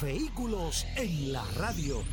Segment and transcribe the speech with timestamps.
[0.00, 2.04] Vehículos en la radio.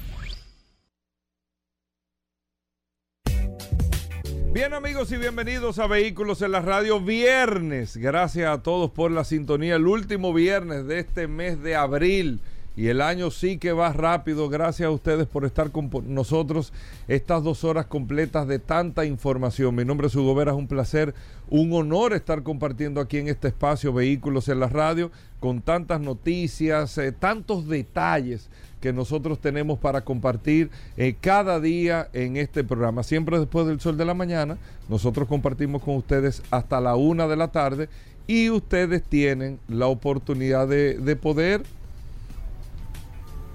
[4.52, 7.98] Bien amigos y bienvenidos a Vehículos en la Radio Viernes.
[7.98, 9.76] Gracias a todos por la sintonía.
[9.76, 12.42] El último viernes de este mes de abril.
[12.78, 14.50] Y el año sí que va rápido.
[14.50, 16.74] Gracias a ustedes por estar con nosotros
[17.08, 19.76] estas dos horas completas de tanta información.
[19.76, 21.14] Mi nombre es Hugo Vera, es un placer,
[21.50, 26.98] un honor estar compartiendo aquí en este espacio Vehículos en la Radio con tantas noticias,
[26.98, 28.50] eh, tantos detalles
[28.82, 33.04] que nosotros tenemos para compartir eh, cada día en este programa.
[33.04, 34.58] Siempre después del sol de la mañana,
[34.90, 37.90] nosotros compartimos con ustedes hasta la una de la tarde
[38.28, 41.64] y ustedes tienen la oportunidad de, de poder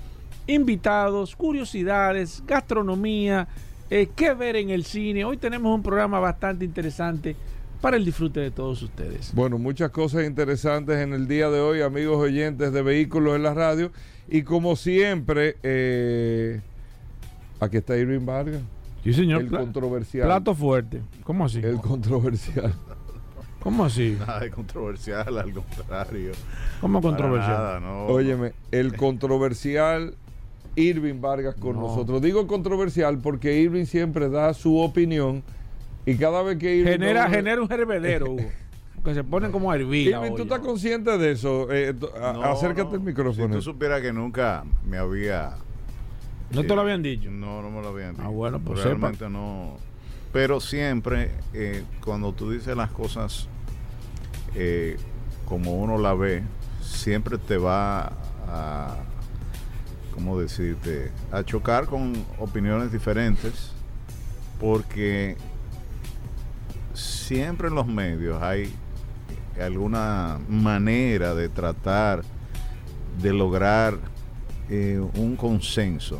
[0.47, 3.47] invitados, curiosidades, gastronomía,
[3.89, 5.25] eh, qué ver en el cine.
[5.25, 7.35] Hoy tenemos un programa bastante interesante
[7.81, 9.33] para el disfrute de todos ustedes.
[9.33, 13.53] Bueno, muchas cosas interesantes en el día de hoy, amigos oyentes de Vehículos en la
[13.53, 13.91] Radio.
[14.29, 16.61] Y como siempre, eh,
[17.59, 18.61] aquí está Irving Vargas.
[19.03, 19.41] Sí, señor.
[19.41, 20.27] El controversial.
[20.27, 21.01] Plato fuerte.
[21.23, 21.59] ¿Cómo así?
[21.59, 22.73] El controversial.
[23.61, 24.15] ¿Cómo así?
[24.19, 26.31] Nada de controversial, al contrario.
[26.79, 27.51] ¿Cómo controversial?
[27.57, 28.05] Nada, no.
[28.07, 30.15] Óyeme, el controversial
[30.75, 31.81] Irving Vargas con No.
[31.83, 32.21] nosotros.
[32.21, 35.43] Digo controversial porque Irving siempre da su opinión
[36.05, 36.91] y cada vez que Irving...
[36.91, 38.49] Genera, no- genera un hervedero, Hugo,
[39.05, 40.11] que se ponen como a hervir.
[40.11, 41.67] la Irving, ¿tú estás consciente de eso?
[41.71, 42.95] Eh, No, acércate no.
[42.95, 43.47] al micrófono.
[43.47, 45.53] Si tú supieras que nunca me había.
[46.51, 47.31] ¿No te lo habían dicho?
[47.31, 48.23] No, no me lo habían dicho.
[48.25, 49.77] Ah, bueno, pues Realmente no.
[50.33, 53.47] Pero siempre, eh, cuando tú dices las cosas
[54.55, 54.97] eh,
[55.45, 56.43] como uno la ve,
[56.81, 58.11] siempre te va
[58.47, 58.97] a.
[60.13, 61.09] ¿Cómo decirte?
[61.31, 63.71] A chocar con opiniones diferentes.
[64.59, 65.37] Porque
[66.93, 68.71] siempre en los medios hay
[69.59, 72.23] alguna manera de tratar
[73.21, 73.97] de lograr
[74.69, 76.19] eh, un consenso.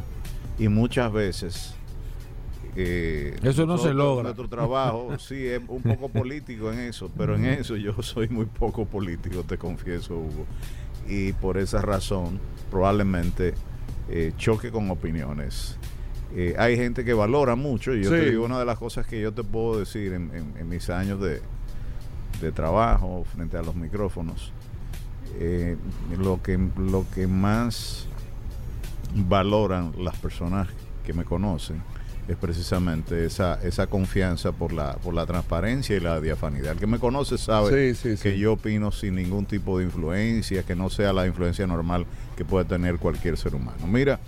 [0.60, 1.74] Y muchas veces
[2.76, 4.24] eh, Eso no se logra.
[4.24, 8.46] nuestro trabajo sí es un poco político en eso pero en eso yo soy muy
[8.46, 10.46] poco político te confieso Hugo.
[11.08, 12.40] Y por esa razón
[12.70, 13.56] probablemente
[14.10, 15.78] eh, choque con opiniones
[16.36, 18.16] Eh, hay gente que valora mucho y yo Sí.
[18.16, 20.90] te digo una de las cosas que yo te puedo decir en, en- en mis
[20.90, 21.42] años de,
[22.42, 24.52] de trabajo frente a los micrófonos
[25.40, 25.76] eh,
[26.18, 28.06] lo que lo que más
[29.16, 30.68] valoran las personas
[31.06, 31.82] que me conocen
[32.28, 36.88] es precisamente esa esa confianza por la por la transparencia y la diafanidad el que
[36.88, 38.40] me conoce sabe Sí, sí, que sí.
[38.40, 42.06] yo opino sin ningún tipo de influencia que no sea la influencia normal
[42.38, 44.20] que puede tener cualquier ser humano mira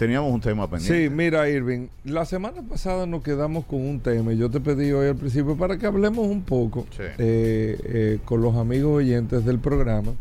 [0.00, 4.32] teníamos un tema pendiente Sí, mira, Irving, la semana pasada nos quedamos con un tema
[4.32, 7.02] y yo te pedí hoy al principio para que hablemos un poco Sí.
[7.18, 10.12] eh, eh, con los amigos oyentes del programa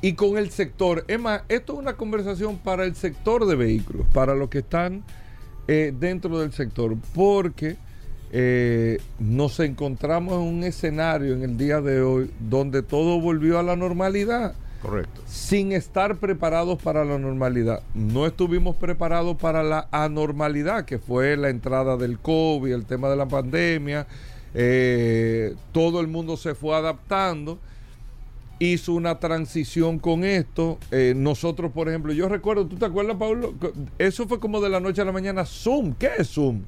[0.00, 1.04] y con el sector.
[1.08, 5.02] Es más, esto es una conversación para el sector de vehículos, para los que están
[5.66, 7.76] eh, dentro del sector, porque
[9.18, 13.74] nos encontramos en un escenario en el día de hoy donde todo volvió a la
[13.74, 14.54] normalidad.
[14.84, 15.22] Correcto.
[15.26, 17.82] sin estar preparados para la normalidad.
[17.94, 23.16] No estuvimos preparados para la anormalidad, que fue la entrada del COVID, el tema de
[23.16, 24.06] la pandemia.
[24.54, 27.58] Eh, todo el mundo se fue adaptando,
[28.58, 30.78] hizo una transición con esto.
[30.90, 33.54] Eh, nosotros, por ejemplo, yo recuerdo, ¿tú te acuerdas, Pablo?
[33.98, 35.44] Eso fue como de la noche a la mañana.
[35.44, 36.60] Zoom, ¿qué es Zoom?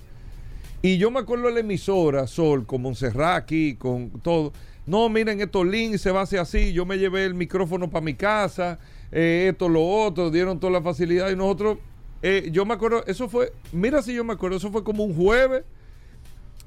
[0.82, 4.52] Y yo me acuerdo de la emisora, Sol, con Montserrat aquí, con todo.
[4.87, 6.73] No, miren, estos links se va a hacer así.
[6.73, 8.79] Yo me llevé el micrófono para mi casa,
[9.11, 11.29] eh, esto, lo otro, dieron toda la facilidad.
[11.31, 11.79] Y nosotros,
[12.23, 15.15] eh, yo me acuerdo, eso fue, mira si yo me acuerdo, eso fue como un
[15.15, 15.65] jueves.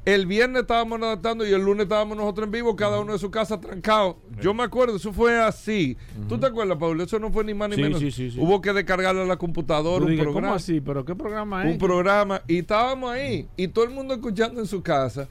[0.06, 3.30] El viernes estábamos adaptando y el lunes estábamos nosotros en vivo, cada uno de su
[3.30, 4.18] casa trancado.
[4.42, 5.98] Yo me acuerdo, eso fue así.
[6.28, 7.04] ¿Tú te acuerdas, Pablo?
[7.04, 8.00] Eso no fue ni más ni Sí, menos.
[8.00, 8.38] sí, sí, sí.
[8.40, 10.80] Hubo que descargarle a la computadora un programa ¿Cómo así?
[10.82, 11.74] ¿Pero qué programa es?
[11.74, 15.28] un programa y estábamos ahí y todo el mundo escuchando en su casa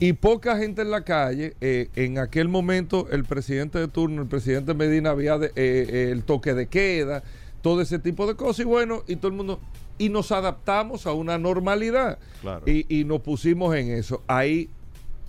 [0.00, 1.54] y poca gente en la calle.
[1.60, 6.08] Eh, en aquel momento el presidente de turno, el presidente Medina había de- eh, eh,
[6.12, 7.22] el toque de queda,
[7.62, 9.60] todo ese tipo de cosas y bueno, y todo el mundo
[9.98, 12.62] y nos adaptamos a una normalidad Claro.
[12.66, 14.22] y, y nos pusimos en eso.
[14.26, 14.68] Ahí,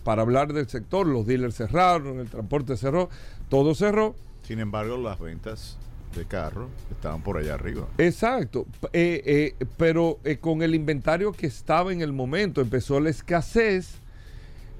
[0.03, 3.09] para hablar del sector, los dealers cerraron, el transporte cerró,
[3.49, 4.15] todo cerró.
[4.43, 5.77] Sin embargo, las ventas
[6.15, 7.87] de carro estaban por allá arriba.
[7.97, 13.09] Exacto, eh, eh, pero eh, con el inventario que estaba en el momento, empezó la
[13.11, 13.99] escasez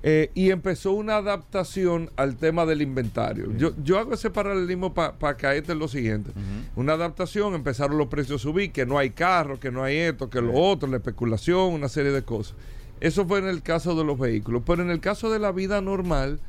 [0.07, 3.51] eh, y empezó una adaptación al tema del inventario.
[3.57, 6.29] Yo, yo hago ese paralelismo para caerte en lo siguiente.
[6.75, 10.29] Una adaptación, empezaron los precios a subir, que no hay carro, que no hay esto,
[10.29, 12.55] que lo otro, la especulación, una serie de cosas.
[13.01, 15.81] Eso fue en el caso de los vehículos, pero en el caso de la vida
[15.81, 16.39] normal,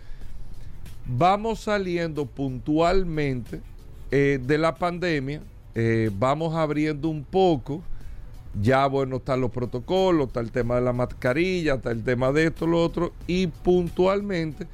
[1.07, 3.63] vamos saliendo puntualmente
[4.11, 5.41] eh, de la pandemia,
[5.75, 7.83] eh, vamos abriendo un poco,
[8.61, 12.47] ya bueno, están los protocolos, está el tema de la mascarilla, está el tema de
[12.47, 14.67] esto, lo otro, y puntualmente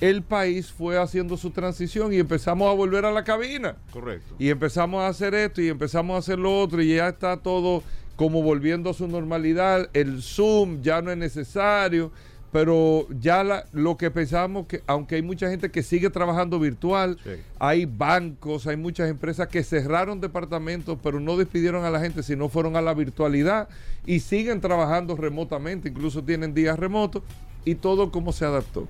[0.00, 3.76] el país fue haciendo su transición y empezamos a volver a la cabina.
[3.92, 4.34] Correcto.
[4.38, 7.82] Y empezamos a hacer esto y empezamos a hacer lo otro y ya está todo
[8.16, 9.88] como volviendo a su normalidad.
[9.92, 12.12] El Zoom ya no es necesario,
[12.50, 17.18] pero ya la- lo que pensamos que, aunque hay mucha gente que sigue trabajando virtual,
[17.22, 17.30] Sí.
[17.58, 22.48] hay bancos, hay muchas empresas que cerraron departamentos, pero no despidieron a la gente, sino
[22.48, 23.68] fueron a la virtualidad
[24.06, 27.22] y siguen trabajando remotamente, incluso tienen días remotos
[27.66, 28.88] y todo como se adaptó.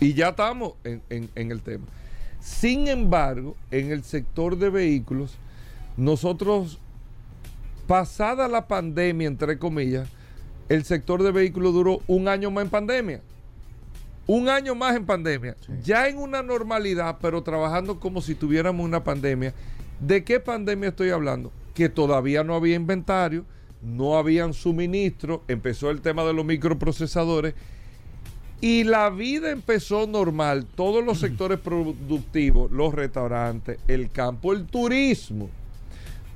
[0.00, 1.84] Y ya estamos en, en- en el tema.
[2.40, 5.36] Sin embargo, en el sector de vehículos,
[5.96, 6.78] nosotros,
[7.86, 10.08] pasada la pandemia, entre comillas,
[10.70, 13.20] el sector de vehículos duró un año más en pandemia.
[14.28, 15.56] Un año más en pandemia.
[15.82, 19.52] Ya en una normalidad, pero trabajando como si tuviéramos una pandemia.
[19.98, 21.50] ¿De qué pandemia estoy hablando?
[21.74, 23.44] Que todavía no había inventario,
[23.82, 27.54] no habían suministro, empezó el tema de los microprocesadores
[28.60, 30.66] y la vida empezó normal.
[30.76, 35.50] Todos los sectores productivos, los restaurantes, el campo, el turismo,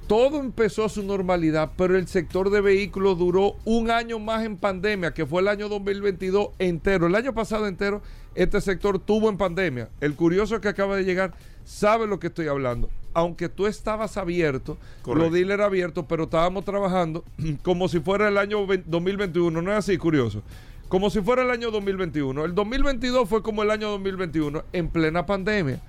[0.06, 4.56] todo empezó a su normalidad, pero el sector de vehículos duró un año más en
[4.56, 7.06] pandemia, que fue el año 2022 entero.
[7.06, 8.02] El año pasado entero,
[8.34, 9.88] este sector tuvo en pandemia.
[10.00, 11.32] El curioso que acaba de llegar
[11.64, 12.90] sabe lo que estoy hablando.
[13.14, 15.24] Aunque tú estabas abierto, Correcto.
[15.24, 17.24] los dealers abiertos, pero estábamos trabajando
[17.62, 19.62] como si fuera el año 20 2021.
[19.62, 20.42] ¿No es así, curioso?
[20.88, 22.44] Como si fuera el año 2021.
[22.44, 25.80] El 2022 fue como el año 2021, en plena pandemia.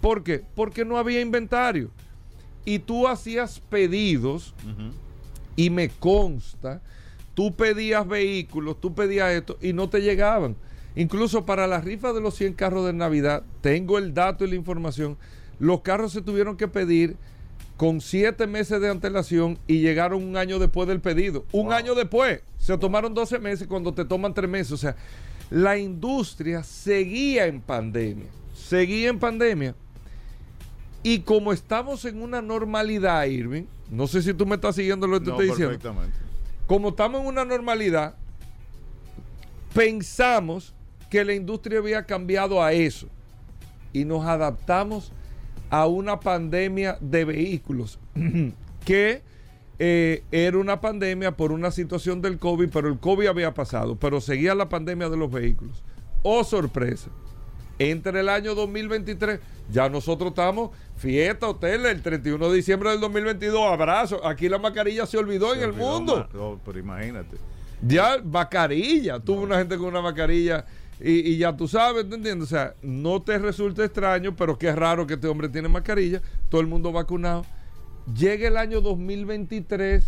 [0.00, 0.42] ¿Por qué?
[0.54, 1.90] Porque no había inventario
[2.64, 4.54] y tú hacías pedidos
[5.56, 6.80] y me consta,
[7.34, 10.56] tú pedías vehículos, tú pedías esto y no te llegaban.
[10.96, 14.54] Incluso para la rifa de los 100 carros de Navidad, tengo el dato y la
[14.54, 15.16] información,
[15.58, 17.16] los carros se tuvieron que pedir
[17.76, 21.44] con 7 meses de antelación y llegaron un año después del pedido.
[21.50, 24.72] Un año después, se tomaron 12 meses cuando te toman 3 meses.
[24.72, 24.94] O sea,
[25.50, 29.74] la industria seguía en pandemia, seguía en pandemia.
[31.04, 35.20] Y como estamos en una normalidad, Irving, no sé si tú me estás siguiendo lo
[35.20, 35.72] que te No, estoy diciendo.
[35.74, 36.16] perfectamente.
[36.66, 38.14] Como estamos en una normalidad,
[39.74, 40.74] pensamos
[41.10, 43.08] que la industria había cambiado a eso.
[43.92, 45.12] Y nos adaptamos
[45.68, 47.98] a una pandemia de vehículos
[48.86, 49.22] que
[49.78, 54.22] eh, era una pandemia por una situación del COVID, pero el COVID había pasado, pero
[54.22, 55.82] seguía la pandemia de los vehículos.
[56.22, 57.10] Oh, sorpresa.
[57.78, 63.62] Entre el año 2023, ya nosotros estamos fiesta, hotel, el 31 de diciembre del 2022,
[63.62, 64.26] abrazo.
[64.26, 66.28] Aquí la mascarilla se olvidó en el mundo.
[66.64, 67.36] pero imagínate.
[67.86, 69.20] Ya, mascarilla.
[69.20, 70.64] Tuvo una gente con una mascarilla
[71.00, 72.46] y, y ya tú sabes, ¿te entiendes?
[72.46, 76.22] O sea, no te resulta extraño, pero qué raro que este hombre tiene mascarilla.
[76.48, 77.44] Todo el mundo vacunado.
[78.16, 80.04] Llega el año 2023,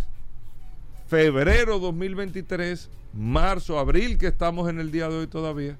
[1.07, 5.77] febrero 2023, marzo, abril, que estamos en el día de hoy todavía.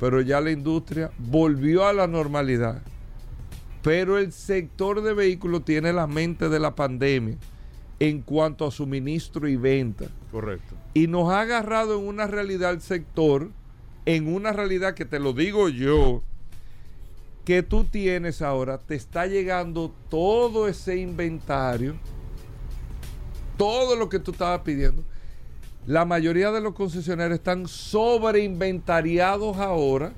[0.00, 2.82] Pero ya la industria volvió a la normalidad.
[3.82, 7.36] Pero el sector de vehículos tiene la mente de la pandemia
[7.98, 10.06] en cuanto a suministro y venta.
[10.32, 10.74] Correcto.
[10.94, 13.50] Y nos ha agarrado en una realidad el sector,
[14.06, 16.22] en una realidad que te lo digo yo,
[17.44, 21.94] que tú tienes ahora, te está llegando todo ese inventario,
[23.56, 25.04] todo lo que tú estabas pidiendo.
[25.86, 30.12] La mayoría de los concesionarios están sobreinventariados ahora,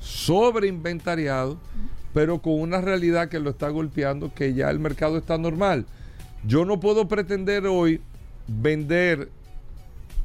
[0.00, 1.56] sobreinventariados,
[2.12, 5.86] pero con una realidad que lo está golpeando, que ya el mercado está normal.
[6.44, 8.00] Yo no puedo pretender hoy
[8.46, 9.30] vender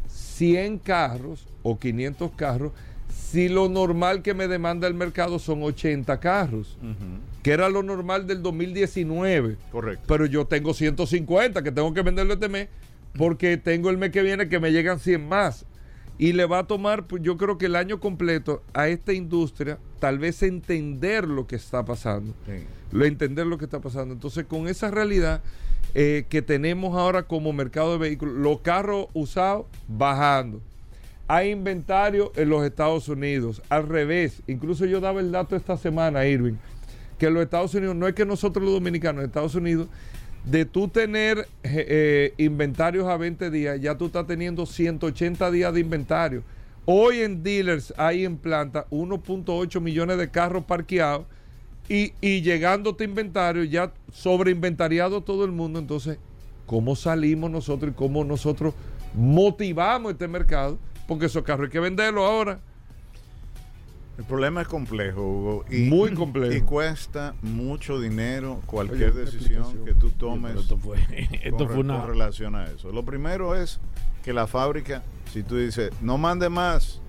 [0.07, 2.71] 100 carros o 500 carros
[3.09, 6.77] si lo normal que me demanda el mercado son 80 carros,
[7.43, 9.57] que era lo normal del 2019.
[9.71, 10.03] Correcto.
[10.07, 12.67] Pero yo tengo 150 que tengo que venderlo este mes
[13.17, 15.65] porque tengo el mes que viene que me llegan 100 más.
[16.17, 19.79] Y le va a tomar, pues, yo creo que el año completo a esta industria,
[19.99, 22.33] tal vez entender lo que está pasando.
[22.45, 22.63] Sí.
[22.91, 24.13] Lo, entender lo que está pasando.
[24.13, 25.41] Entonces, con esa realidad
[25.93, 30.61] eh, que tenemos ahora como mercado de vehículos, los carros usados bajando.
[31.27, 33.61] Hay inventario en los Estados Unidos.
[33.67, 36.53] Al revés, incluso yo daba el dato esta semana, Irving,
[37.17, 39.87] que en los Estados Unidos, no es que nosotros los dominicanos, en Estados Unidos,
[40.45, 45.73] de tú tener eh, eh, inventarios a 20 días, ya tú estás teniendo 180 días
[45.73, 46.43] de inventario.
[46.85, 51.25] Hoy en dealers hay en planta 1.8 millones de carros parqueados
[51.87, 55.77] y, y llegando a este inventario ya sobreinventariado todo el mundo.
[55.77, 56.17] Entonces,
[56.65, 58.73] ¿cómo salimos nosotros y cómo nosotros
[59.13, 60.79] motivamos este mercado?
[61.07, 62.59] Porque esos carros hay que venderlos ahora.
[64.21, 65.65] El problema es complejo, Hugo.
[65.71, 66.53] Y, Muy complejo.
[66.53, 70.99] Y cuesta mucho dinero cualquier Oye, decisión que tú tomes esto fue,
[71.43, 72.01] esto con, fue una.
[72.01, 72.91] con relación a eso.
[72.91, 73.79] Lo primero es
[74.23, 75.01] que la fábrica,
[75.33, 77.01] si tú dices, no mande más,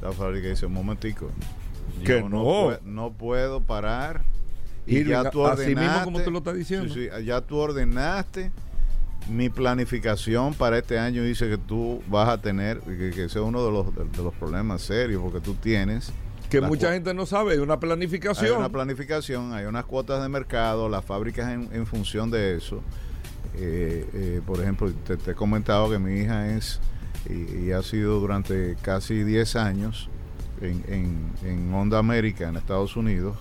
[0.00, 1.30] la fábrica dice, un momentico.
[2.04, 2.44] Que yo no.
[2.44, 4.22] pue- no puedo parar.
[4.86, 6.04] Y ya tú así mismo ordenaste.
[6.04, 6.94] como tú lo estás diciendo.
[6.94, 8.52] Sí, sí, ya tú ordenaste.
[9.28, 13.44] Mi planificación para este año dice que tú vas a tener, que, que ese es
[13.44, 16.12] uno de los, de, de los problemas serios, porque tú tienes
[16.50, 18.58] Que la mucha gente no sabe, hay una hay planificación.
[18.58, 22.82] una planificación, hay unas cuotas de mercado, las fábricas en, en función de eso.
[23.56, 26.78] Eh, eh, por ejemplo, te, te he comentado que mi hija es
[27.28, 30.08] y, y ha sido durante casi 10 años
[30.60, 33.36] en, en, en Honda América, en Estados Unidos,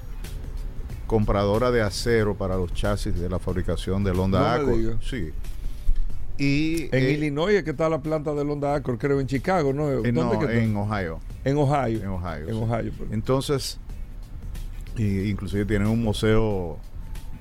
[1.07, 5.01] compradora de acero para los chasis de la fabricación del Honda No Accord.
[5.01, 5.31] Sí.
[6.37, 9.89] Y En eh, Illinois que está la planta del Honda Accord, creo, en Chicago, ¿no?
[9.89, 10.57] eh, ¿Dónde no, que está?
[10.57, 11.19] en Ohio.
[11.45, 11.99] En Ohio.
[12.01, 12.47] En Ohio.
[12.49, 12.55] En.
[12.55, 13.13] Ohio, perdón.
[13.13, 13.79] Entonces,
[14.97, 16.77] y inclusive tienen un museo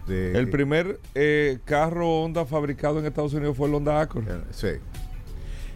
[0.07, 0.39] de...
[0.39, 4.29] El primer eh, carro Honda fabricado en Estados Unidos fue el Honda Accord.
[4.29, 4.69] Eh, Sí,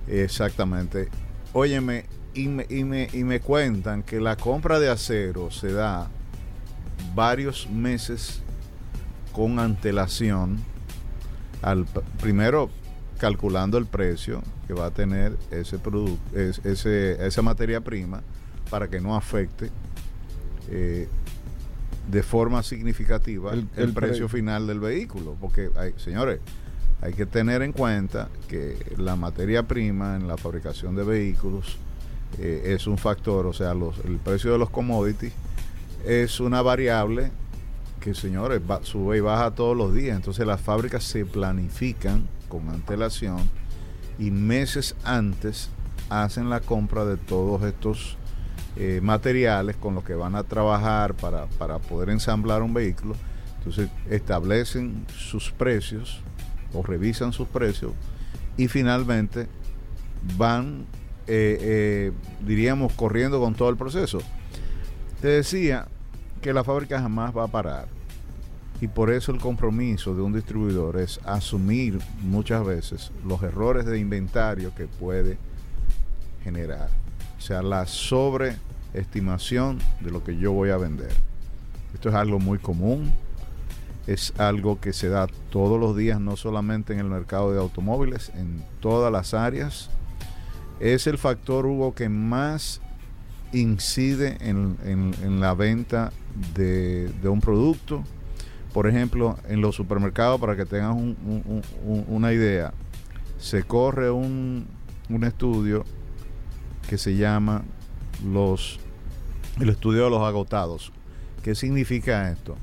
[0.07, 1.09] exactamente.
[1.53, 6.09] Óyeme, y me, y, me, y me cuentan que la compra de acero se da
[7.15, 8.43] varios meses
[9.33, 10.59] con antelación,
[11.63, 11.87] al,
[12.21, 12.71] primero
[13.19, 18.23] calculando el precio que va a tener ese producto, es- ese, esa materia prima,
[18.71, 19.71] para que no afecte
[20.71, 21.09] eh,
[22.11, 25.37] de forma significativa El- el, el precio pre- final del vehículo.
[25.41, 26.41] Porque, hay, señores,
[27.01, 31.77] hay que tener en cuenta que la materia prima en la fabricación de vehículos
[32.39, 35.33] eh, es un factor, o sea, los, el precio de los commodities
[36.07, 37.31] es una variable
[38.01, 40.17] que, señores, va- sube y baja todos los días.
[40.17, 43.39] Entonces las fábricas se planifican con antelación
[44.19, 45.71] y meses antes
[46.11, 48.17] hacen la compra de todos estos
[48.77, 53.15] eh, materiales con los que van a trabajar para, para poder ensamblar un vehículo.
[53.59, 56.21] Entonces establecen sus precios
[56.73, 57.93] o revisan sus precios
[58.57, 59.49] y finalmente
[60.37, 60.87] van,
[61.27, 62.13] eh, eh,
[62.45, 64.21] diríamos, corriendo con todo el proceso.
[65.21, 65.89] Te decía
[66.41, 67.98] que la fábrica jamás va a parar.
[68.81, 73.99] Y por eso el compromiso de un distribuidor es asumir muchas veces los errores de
[73.99, 75.37] inventario que puede
[76.45, 76.89] generar.
[77.37, 81.11] O sea, la sobreestimación de lo que yo voy a vender.
[81.95, 83.11] Esto es algo muy común.
[84.07, 88.31] Es algo que se da todos los días, no solamente en el mercado de automóviles,
[88.35, 89.91] en todas las áreas.
[90.81, 92.81] Es el factor, Hugo, que más
[93.53, 96.13] incide en, en- en la venta
[96.55, 98.03] de, de un producto.
[98.73, 101.63] Por ejemplo, en los supermercados, para que un-
[102.09, 102.73] una idea,
[103.39, 104.67] se corre un,
[105.25, 105.85] estudio
[106.89, 107.63] que se llama
[109.61, 110.93] el estudio de los agotados.
[111.43, 112.57] ¿Qué significa esto?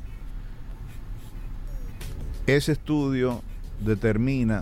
[2.46, 3.42] Ese estudio
[3.84, 4.62] determina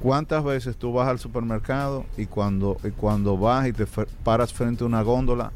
[0.00, 3.86] cuántas veces tú vas al supermercado y cuando, y cuando vas y te
[4.22, 5.50] paras frente a una góndola,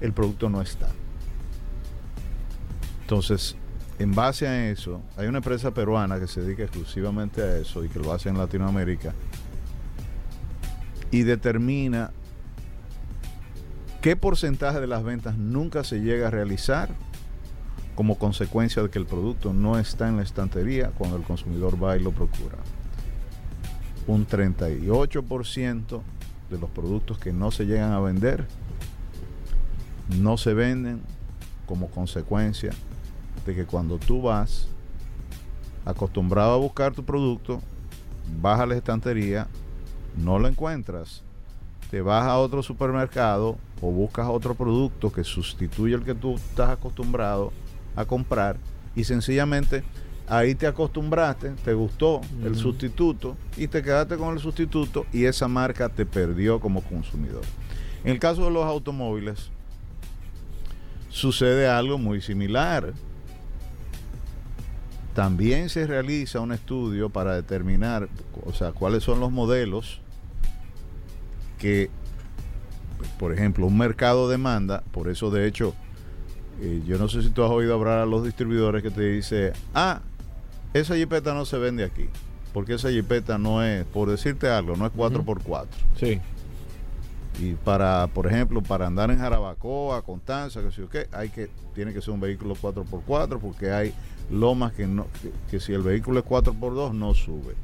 [0.00, 0.88] el producto no está.
[3.06, 3.54] Entonces,
[4.00, 7.88] en base a eso, hay una empresa peruana que se dedica exclusivamente a eso y
[7.88, 9.14] que lo hace en Latinoamérica
[11.12, 12.10] y determina
[14.02, 16.88] qué porcentaje de las ventas nunca se llega a realizar
[17.94, 21.96] como consecuencia de que el producto no está en la estantería cuando el consumidor va
[21.96, 22.56] y lo procura.
[24.08, 26.02] Un 38%
[26.50, 28.48] de los productos que no se llegan a vender
[30.08, 31.02] no se venden
[31.66, 32.72] como consecuencia
[33.46, 34.68] de que cuando tú vas
[35.84, 37.62] acostumbrado a buscar tu producto,
[38.40, 39.46] vas a la estantería,
[40.16, 41.22] no lo encuentras,
[41.90, 46.70] te vas a otro supermercado o buscas otro producto que sustituya el que tú estás
[46.70, 47.52] acostumbrado
[47.94, 48.56] a comprar
[48.96, 49.84] y sencillamente
[50.26, 55.46] ahí te acostumbraste, te gustó el sustituto y te quedaste con el sustituto y esa
[55.46, 57.42] marca te perdió como consumidor.
[58.02, 59.50] En el caso de los automóviles
[61.08, 62.92] sucede algo muy similar.
[65.16, 68.10] También se realiza un estudio para determinar,
[68.44, 70.02] o sea, cuáles son los modelos
[71.58, 71.88] que,
[73.18, 75.74] por ejemplo, un mercado demanda, por eso de hecho,
[76.60, 79.54] eh, yo no sé si tú has oído hablar a los distribuidores que te dice,
[79.72, 80.02] ah,
[80.74, 82.10] esa jipeta no se vende aquí,
[82.52, 85.66] porque esa jipeta no es, por decirte algo, no es 4x4.
[85.98, 86.20] Sí.
[87.40, 91.48] Y para, por ejemplo, para andar en Jarabacoa, Constanza, que sé yo qué, hay que,
[91.74, 93.94] tiene que ser un vehículo 4x4 porque hay
[94.30, 95.06] lomas que no,
[95.50, 97.54] que, si el vehículo es 4x2 no sube.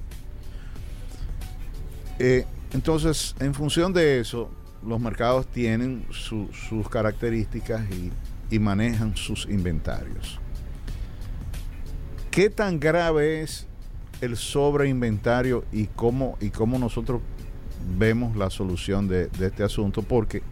[2.19, 4.51] Eh, entonces, en función de eso,
[4.87, 10.39] los mercados tienen su- sus características y, manejan sus inventarios.
[12.31, 13.67] ¿Qué tan grave es
[14.21, 17.23] el sobreinventario y cómo, y cómo nosotros
[17.99, 20.03] vemos la solución de este asunto?
[20.03, 20.43] Porque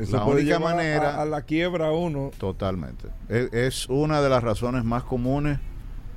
[0.00, 1.16] Eso la única manera...
[1.16, 2.30] A, a la quiebra uno.
[2.38, 3.08] Totalmente.
[3.28, 5.58] Es, es una de las razones más comunes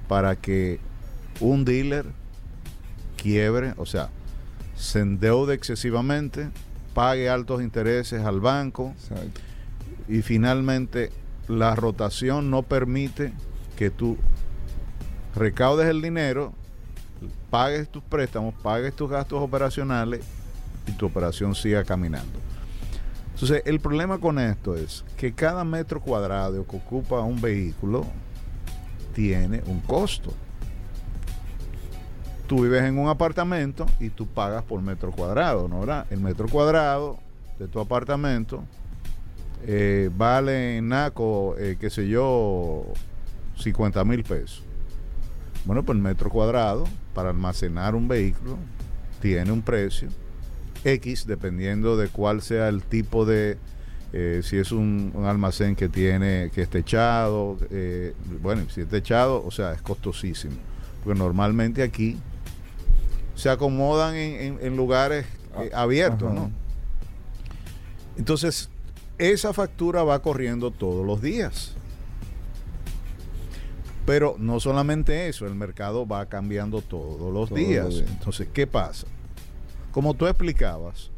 [0.08, 0.80] para que
[1.40, 2.06] un dealer
[3.18, 4.10] quiebre, o sea,
[4.76, 6.50] se endeude excesivamente,
[6.94, 9.42] pague altos intereses al banco Exacto.
[10.08, 11.12] y finalmente
[11.48, 13.34] la rotación no permite
[13.78, 14.18] que tú
[15.36, 16.54] recaudes el dinero,
[17.50, 20.22] pagues tus préstamos, pagues tus gastos operacionales
[20.88, 22.40] y tu operación siga caminando.
[23.34, 28.06] Entonces, el problema con esto es que cada metro cuadrado que ocupa un vehículo
[29.14, 30.34] tiene un costo.
[32.48, 35.80] Tú vives en un apartamento y tú pagas por metro cuadrado, ¿no?
[35.82, 36.06] ¿verdad?
[36.10, 37.18] El metro cuadrado
[37.58, 38.64] de tu apartamento
[39.66, 42.86] eh, vale en NACO, eh, qué sé yo,
[43.58, 44.64] 50 mil pesos.
[45.66, 48.58] Bueno, pues el metro cuadrado para almacenar un vehículo
[49.22, 50.10] tiene un precio
[50.84, 53.58] X dependiendo de cuál sea el tipo de,
[54.14, 58.88] eh, si es un, un almacén que tiene, que es techado, eh, bueno, si es
[58.90, 60.56] techado, o sea, es costosísimo.
[61.04, 62.18] Porque normalmente aquí
[63.36, 65.26] se acomodan en, en- en lugares
[65.60, 66.34] eh, abiertos, Ajá.
[66.42, 66.52] ¿no?
[68.18, 68.70] Entonces,
[69.18, 71.74] esa factura va corriendo todos los días.
[74.06, 77.86] Pero no solamente eso, el mercado va cambiando todos los Todos días.
[77.86, 78.10] los días.
[78.12, 79.08] Entonces, ¿qué pasa?
[79.94, 81.12] Como tú explicabas,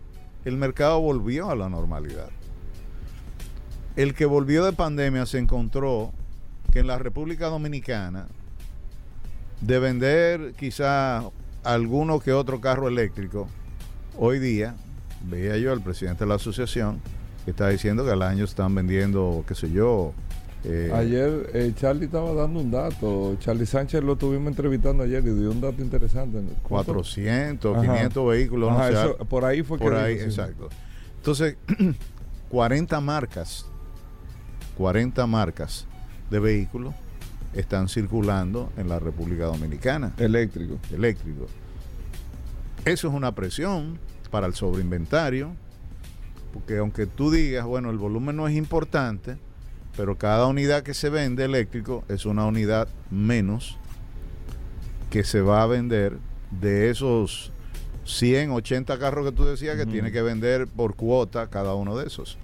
[0.43, 2.27] el mercado volvió a la normalidad.
[3.95, 6.11] El que volvió de pandemia se encontró
[6.73, 8.27] que en la República Dominicana,
[9.61, 11.23] de vender quizá
[11.63, 13.47] alguno que otro carro eléctrico,
[14.17, 14.75] hoy día
[15.23, 16.99] veía yo al presidente de la asociación
[17.45, 20.13] que está diciendo que al año están vendiendo, qué sé yo,
[20.67, 23.35] eh, Ayer eh, Charlie estaba dando un dato.
[23.39, 26.39] Charlie Sánchez lo estuvimos entrevistando ayer y dio un dato interesante.
[26.63, 26.93] ¿Cuánto?
[26.93, 27.93] 400, Ajá.
[27.93, 30.29] 500 vehículos, no Ajá, eso- por ahí fue por que ahí, dijo, sí.
[30.31, 30.69] exacto.
[31.17, 31.57] Entonces,
[32.49, 33.65] 40 marcas,
[34.77, 35.85] 40 marcas
[36.29, 36.93] de vehículos
[37.53, 40.77] están circulando en la República Dominicana, Eléctrico.
[40.93, 41.49] eléctricos.
[42.83, 43.97] Eso es una presión
[44.29, 45.51] para el sobreinventario,
[46.53, 49.37] porque aunque tú digas, bueno, el volumen no es importante,
[49.95, 53.77] pero cada unidad que se vende eléctrico es una unidad menos
[55.09, 56.17] que se va a vender
[56.51, 57.51] de esos
[58.05, 62.07] 100, 80 carros que tú decías que tiene que vender por cuota cada uno de
[62.07, 62.37] esos.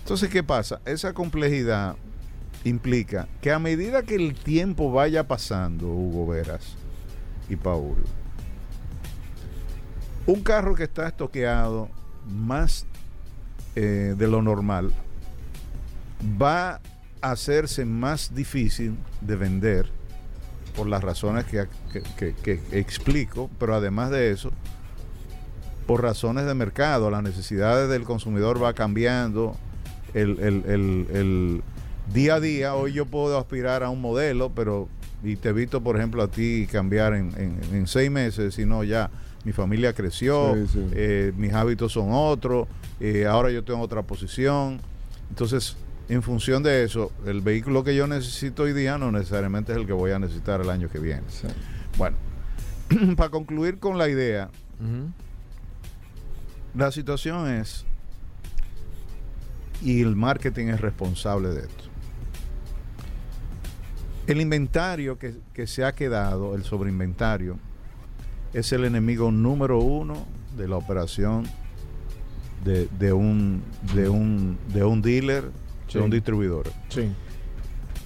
[0.00, 0.80] Entonces, ¿qué pasa?
[0.84, 1.96] Esa complejidad
[2.64, 6.76] implica que a medida que el tiempo vaya pasando, Hugo Veras
[7.48, 7.96] y Paul,
[10.26, 11.88] un carro que está estoqueado
[12.26, 12.86] más
[13.76, 14.92] eh, de lo normal
[16.40, 16.80] va
[17.20, 19.86] a hacerse más difícil de vender
[20.76, 24.50] por las razones que, que- que- que explico, pero además de eso,
[25.86, 29.56] por razones de mercado, las necesidades del consumidor va cambiando,
[30.14, 31.62] el, el- el- el-
[32.12, 34.88] día a día, hoy yo puedo aspirar a un modelo, pero
[35.22, 39.10] y te evito, por ejemplo, a ti cambiar en, en- en seis meses, sino ya
[39.44, 40.86] mi familia creció, Sí, sí.
[40.92, 42.66] eh, mis hábitos son otros,
[43.00, 44.80] eh, ahora yo tengo otra posición.
[45.30, 45.76] Entonces,
[46.08, 49.86] en función de eso, el vehículo que yo necesito hoy día no necesariamente es el
[49.86, 51.22] que voy a necesitar el año que viene.
[51.28, 51.46] Sí.
[51.96, 52.16] Bueno,
[53.16, 54.50] para concluir con la idea,
[56.74, 57.86] la situación es,
[59.82, 61.84] y el marketing es responsable de esto.
[64.26, 67.58] El inventario que, que se ha quedado, el sobreinventario,
[68.52, 71.44] es el enemigo número uno de la operación
[72.64, 73.62] de, de un,
[73.94, 75.50] de, un, de un dealer,
[75.88, 75.98] Sí.
[75.98, 76.70] de un distribuidor.
[76.88, 77.10] Sí.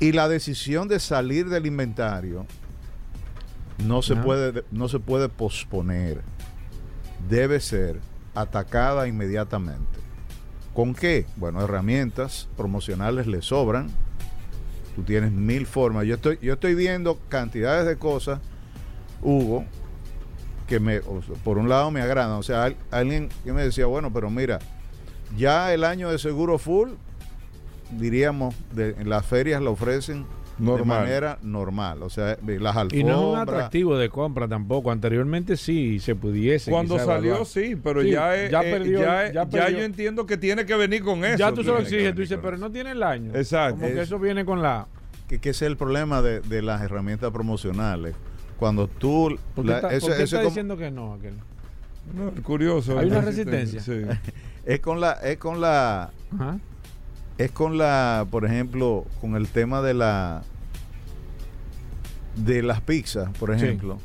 [0.00, 2.46] Y la decisión de salir del inventario
[3.84, 6.22] no se, puede, no se puede posponer.
[7.28, 8.00] Debe ser
[8.34, 9.98] atacada inmediatamente.
[10.74, 11.26] ¿Con qué?
[11.36, 13.88] Bueno, herramientas promocionales le sobran.
[14.94, 16.06] Tú tienes mil formas.
[16.06, 18.40] Yo estoy, yo estoy viendo cantidades de cosas,
[19.22, 19.64] Hugo,
[20.66, 21.00] que me,
[21.44, 22.32] por un lado me agradan.
[22.38, 24.58] O sea, al- alguien que me decía, bueno, pero mira,
[25.36, 26.90] ya el año de seguro full,
[27.90, 30.26] diríamos, de, en las ferias lo ofrecen
[30.58, 32.02] de manera normal.
[32.02, 32.92] O sea, las alfombras.
[33.00, 34.90] Y no es un atractivo de compra tampoco.
[34.90, 36.70] Anteriormente sí se pudiese.
[36.70, 37.46] Cuando salió, evaluar.
[37.46, 39.78] sí, pero Sí, ya, es- ya eh, perdió, ya, ya ya perdió.
[39.78, 41.38] yo entiendo que tiene que venir con eso.
[41.38, 43.30] Ya tú se lo exiges, tú dices, pero no tiene el año.
[43.36, 43.76] Exacto.
[43.80, 44.86] Como que Es- eso viene con la.
[45.28, 48.14] que, que ese es el problema de, de las herramientas promocionales.
[48.58, 49.38] Cuando tú...
[49.54, 51.12] ¿Por qué la- está, eso- por qué eso está es como- diciendo que no?
[51.14, 51.34] Aquel?
[52.16, 52.98] No, curioso.
[52.98, 53.80] Hay una resistencia.
[53.80, 53.92] Sí.
[54.66, 55.12] es con la...
[55.12, 56.58] Es con la Ajá.
[57.38, 60.42] Es con la, por ejemplo, con el tema de la
[62.36, 63.64] de las pizzas, por Sí.
[63.64, 63.98] ejemplo,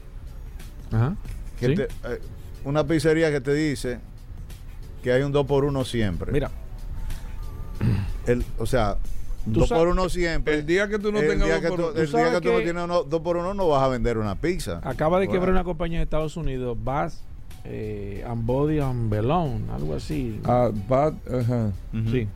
[0.91, 1.15] Ajá.
[1.59, 1.75] que Sí.
[1.75, 2.21] te- eh,
[2.63, 3.99] una pizzería que te dice
[5.03, 6.31] que hay un 2 por 1 siempre.
[6.31, 6.49] Mira,
[8.25, 8.97] el, o sea,
[9.45, 10.55] un Tú 2 sabes- por 1 siempre.
[10.59, 11.99] El día que tú no el tengas día dos que por tú, uno.
[12.01, 14.35] el Tú día que tú no tienes 2 por 1 no vas a vender una
[14.35, 14.79] pizza.
[14.83, 15.39] acaba de Bueno.
[15.39, 17.21] quebrar una compañía de Estados Unidos, Bass
[17.65, 20.39] eh, and Body and Belong, algo así.
[20.43, 21.71] Ah, bad, ajá.
[21.93, 22.09] Ujú.
[22.11, 22.27] Sí.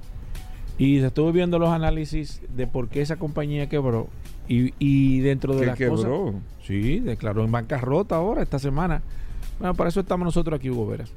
[0.78, 4.08] Y se estuvo viendo los análisis de por qué esa compañía quebró.
[4.48, 6.06] Y, y dentro de Que las cosas.
[6.06, 6.34] quebró.
[6.66, 9.02] Sí, declaró en bancarrota ahora, esta semana.
[9.60, 11.12] Bueno, para eso estamos nosotros aquí, Hugo Veras.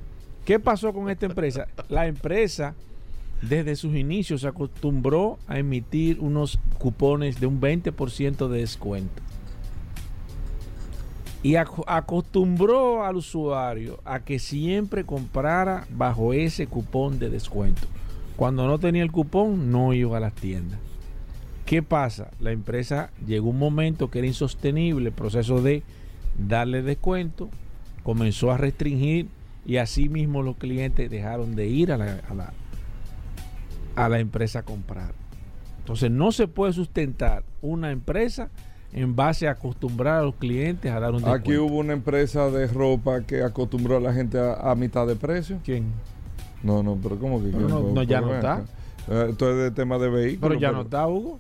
[0.45, 1.67] ¿Qué pasó con esta empresa?
[1.91, 2.75] La empresa,
[3.43, 9.23] desde sus inicios, se acostumbró a emitir unos cupones de un 20% de descuento.
[11.43, 17.83] Y aco- acostumbró al usuario a que siempre comprara bajo ese cupón de descuento.
[18.41, 20.81] Cuando no tenía el cupón, no iba a las tiendas.
[21.67, 22.31] ¿Qué pasa?
[22.41, 25.83] La empresa llegó un momento que era insostenible el proceso de
[26.39, 27.51] darle descuento,
[28.03, 29.29] comenzó a restringir
[29.67, 32.55] y así mismo los clientes dejaron de ir a la, a la,
[33.95, 35.13] a la empresa a comprar.
[35.81, 38.49] Entonces no se puede sustentar una empresa
[38.95, 41.51] en base a acostumbrar a los clientes a dar un descuento.
[41.51, 45.17] Aquí hubo una empresa de ropa que acostumbró a la gente a, a mitad de
[45.17, 45.59] precio.
[45.63, 45.93] ¿Quién?
[46.63, 47.49] No, no, pero ¿cómo que?
[47.49, 48.65] Pero no- no, ya no está.
[49.09, 50.49] Eh, Esto es de tema de vehículos.
[50.51, 51.39] Pero ya no está, Hugo.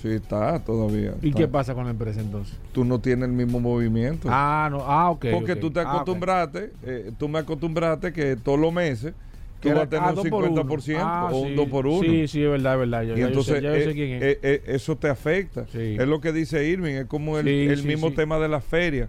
[0.00, 1.14] Sí, está todavía.
[1.20, 1.38] ¿Y está.
[1.40, 2.56] qué pasa con la empresa entonces?
[2.72, 4.28] Tú no tienes el mismo movimiento.
[4.30, 4.82] Ah, no.
[4.86, 5.26] Ah, ok.
[5.32, 9.12] Porque tú te Ah, acostumbraste, eh, tú me acostumbraste que todos los meses
[9.60, 10.64] tú Que vas a tener ah, un dos por uno.
[10.64, 11.54] 50% Ah, o un sí.
[11.54, 12.00] 2 por 1.
[12.00, 13.02] Sí, sí, es verdad, es verdad.
[13.02, 14.22] Ya, y entonces yo sé, ya yo sé eh, quién es.
[14.42, 15.66] eh, eso te afecta.
[15.70, 15.96] Sí.
[15.98, 19.06] Es lo que dice Irving, es como el, Sí, el mismo tema de la feria.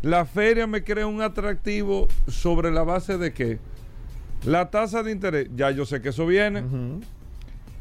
[0.00, 3.58] La feria me crea un atractivo sobre la base de que
[4.44, 6.62] la tasa de interés, ya yo sé que eso viene.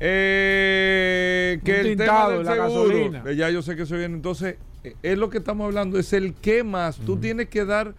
[0.02, 3.24] Eh, que Un el tema tintado, del la seguro, gasolina.
[3.28, 4.15] eh, ya yo sé que eso viene.
[4.15, 6.98] Entonces, eh, es lo que estamos hablando, es el qué más.
[6.98, 7.93] Tú tienes que dar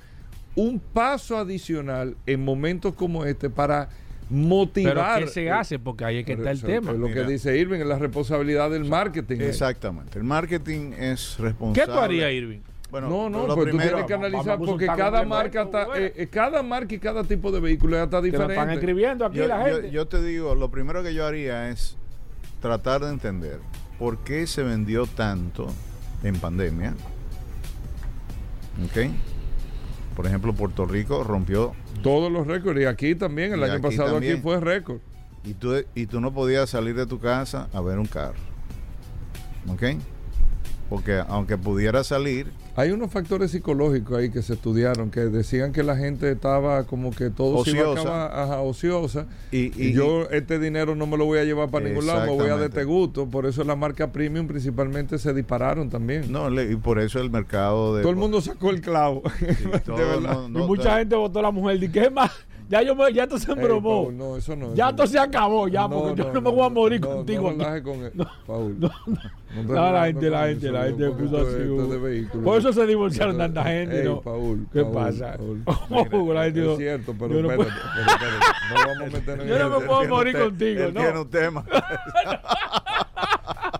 [0.56, 5.20] un paso adicional en momentos como este para Pero motivar.
[5.24, 5.78] ¿qué se hace?
[5.78, 6.92] Porque ahí es que Pero está el tema.
[6.92, 7.22] Es lo Mira.
[7.26, 9.38] que dice Irving, es la responsabilidad del marketing.
[9.40, 10.18] Exactamente.
[10.18, 11.92] El marketing es ¿Qué responsable.
[11.92, 12.60] tú harías, Irving?
[12.90, 16.12] Bueno, no, no, lo pues tú primero- tienes que analizar porque cada marca está, eh,
[16.16, 18.54] eh, cada marca y cada tipo de vehículo está diferente.
[18.54, 19.90] están escribiendo aquí yo, la gente.
[19.90, 21.96] yo te digo, lo primero que yo haría es
[22.60, 23.60] tratar de entender
[23.98, 25.68] por qué se vendió tanto
[26.24, 26.94] en pandemia.
[28.84, 29.10] ¿Ok?
[30.16, 31.72] Por ejemplo, Puerto Rico rompió
[32.02, 34.98] Todos los récords y aquí también, el año aquí pasado aquí fue récord.
[35.44, 38.38] y tú, y tú no podías salir de tu casa a ver un carro.
[39.68, 39.82] ¿Ok?
[40.88, 45.82] Porque aunque pudiera salir, Hay unos factores psicológicos ahí que se estudiaron que decían que
[45.82, 48.00] la gente estaba como que todo se iba a Ociosa.
[48.26, 49.26] acabar, ajá, ociosa.
[49.52, 52.22] y, Y, y- yo este dinero no me lo voy a llevar para ningún lado,
[52.26, 53.26] me voy a de este gusto.
[53.26, 56.30] Por eso las marcas premium principalmente se dispararon también.
[56.32, 59.22] no, le- y por eso el mercado de Todo el mundo sacó el clavo.
[59.38, 60.40] Sí, de todo el verdad.
[60.42, 61.82] mundo- y mucha no, gente votó a la mujer.
[61.82, 62.30] ¿Y qué más?
[62.70, 64.04] Ya, yo me- ya esto se embromó.
[64.04, 64.72] Paul, no, eso no.
[64.76, 67.52] ya eso esto se acabó, ya, porque yo no, me voy a morir no, contigo.
[67.52, 67.82] No, aquí.
[67.82, 68.12] con él,
[68.46, 68.78] Paul.
[68.78, 68.90] no,
[69.56, 71.98] No No, la gente, la gente, la gente puso así.
[71.98, 72.44] vehículo.
[72.44, 74.20] Por eso se divorciaron tanta gente, ¿no?
[74.20, 75.36] Paul, ¿Qué pasa?
[76.44, 77.70] Gente Es no- cierto, pero no espérate,
[78.70, 81.00] no vamos a meter en Yo no me puedo morir contigo, ¿no?
[81.00, 81.64] tiene un tema.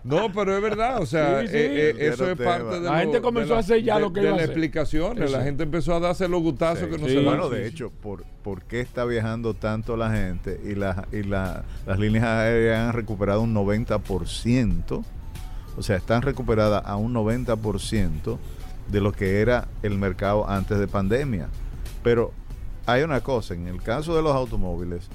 [0.05, 1.57] No, pero es verdad, o sea, Sí, sí.
[1.57, 3.95] eh, eh, eso es parte de La lo- gente comenzó de la- a hacer ya
[3.97, 4.51] de- lo que de iba a las hacer.
[4.57, 5.25] explicaciones.
[5.29, 5.37] Eso.
[5.39, 7.15] La gente empezó a darse los gutazos Sí, que no sí.
[7.15, 7.23] se.
[7.23, 11.65] Bueno, de hecho, por, ¿por qué está viajando tanto la gente y, la, y la-
[11.87, 15.05] las líneas aéreas han recuperado un 90%?
[15.77, 18.39] O sea, están recuperadas a un 90%
[18.89, 21.49] de lo que era el mercado antes de pandemia.
[22.03, 22.33] Pero
[22.87, 25.09] hay una cosa, en el caso de los automóviles,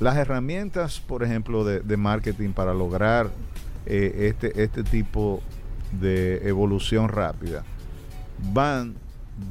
[0.00, 3.30] las herramientas, por ejemplo, de, marketing para lograr
[3.86, 5.40] eh, este, este tipo
[5.92, 7.64] de evolución rápida,
[8.52, 8.94] van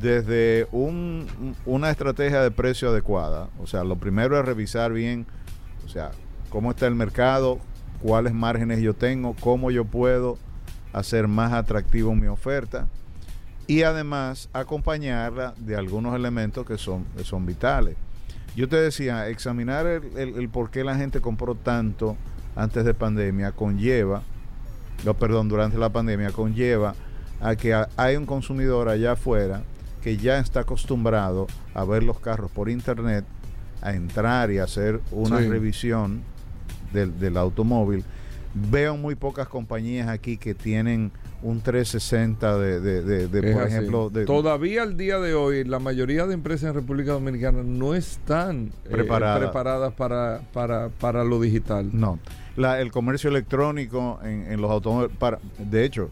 [0.01, 3.49] desde un- una estrategia de precio adecuada.
[3.59, 5.25] O sea, lo primero es revisar bien,
[5.85, 6.11] o sea,
[6.49, 7.59] cómo está el mercado,
[8.01, 10.37] cuáles márgenes yo tengo, cómo yo puedo
[10.93, 12.87] hacer más atractivo mi oferta
[13.67, 17.95] y además acompañarla de algunos elementos que son, que son vitales.
[18.59, 22.17] Yo te decía, examinar el, el- el por qué la gente compró tanto
[22.57, 24.21] antes de pandemia conlleva,
[25.05, 26.93] no, perdón, durante la pandemia conlleva
[27.39, 29.61] a que ha- hay un consumidor allá afuera
[30.03, 33.23] que ya está acostumbrado a ver los carros por internet,
[33.81, 35.47] a entrar y hacer una Sí.
[35.47, 36.21] revisión
[36.91, 38.03] del, del automóvil.
[38.53, 43.73] Veo muy pocas compañías aquí que tienen un 360 de, de- de- por así.
[43.73, 47.93] ejemplo, de, Todavía al día de hoy, la mayoría de empresas en República Dominicana no
[47.95, 49.39] están eh, Preparadas.
[49.39, 51.89] preparadas para, para, para lo digital.
[51.93, 52.19] No,
[52.57, 56.09] la- el comercio electrónico en, en los automóviles, para, de hecho,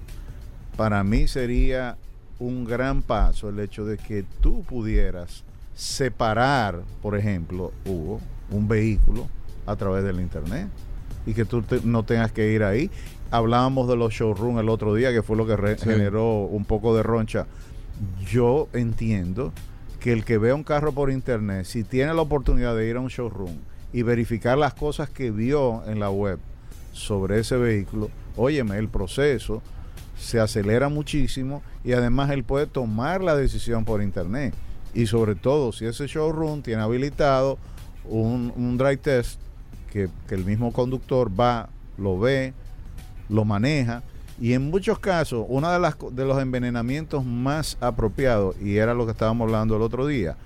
[0.78, 1.98] para mí sería
[2.40, 5.44] un gran paso el hecho de que tú pudieras
[5.76, 9.28] separar, por ejemplo, Hugo, un vehículo
[9.66, 10.68] a través del internet
[11.26, 12.90] y que tú te- no tengas que ir ahí.
[13.32, 15.90] Hablábamos de los showrooms el otro día, que fue lo que Sí.
[15.90, 17.46] generó un poco de roncha.
[18.30, 19.52] Yo entiendo
[20.00, 23.00] que el que vea un carro por internet, si tiene la oportunidad de ir a
[23.00, 23.56] un showroom
[23.94, 26.40] y verificar las cosas que vio en la web
[26.94, 29.62] sobre ese vehículo, óyeme, el proceso
[30.18, 34.54] se acelera muchísimo y además él puede tomar la decisión por internet.
[34.94, 37.58] Y sobre todo, si ese showroom tiene habilitado
[38.06, 39.40] un, un drive test
[39.92, 42.54] que, que el mismo conductor va, lo ve,
[43.30, 44.04] lo maneja.
[44.40, 49.06] Y en muchos casos, uno de, las, de los envenenamientos más apropiados, y era lo
[49.06, 50.38] que estábamos hablando el otro día,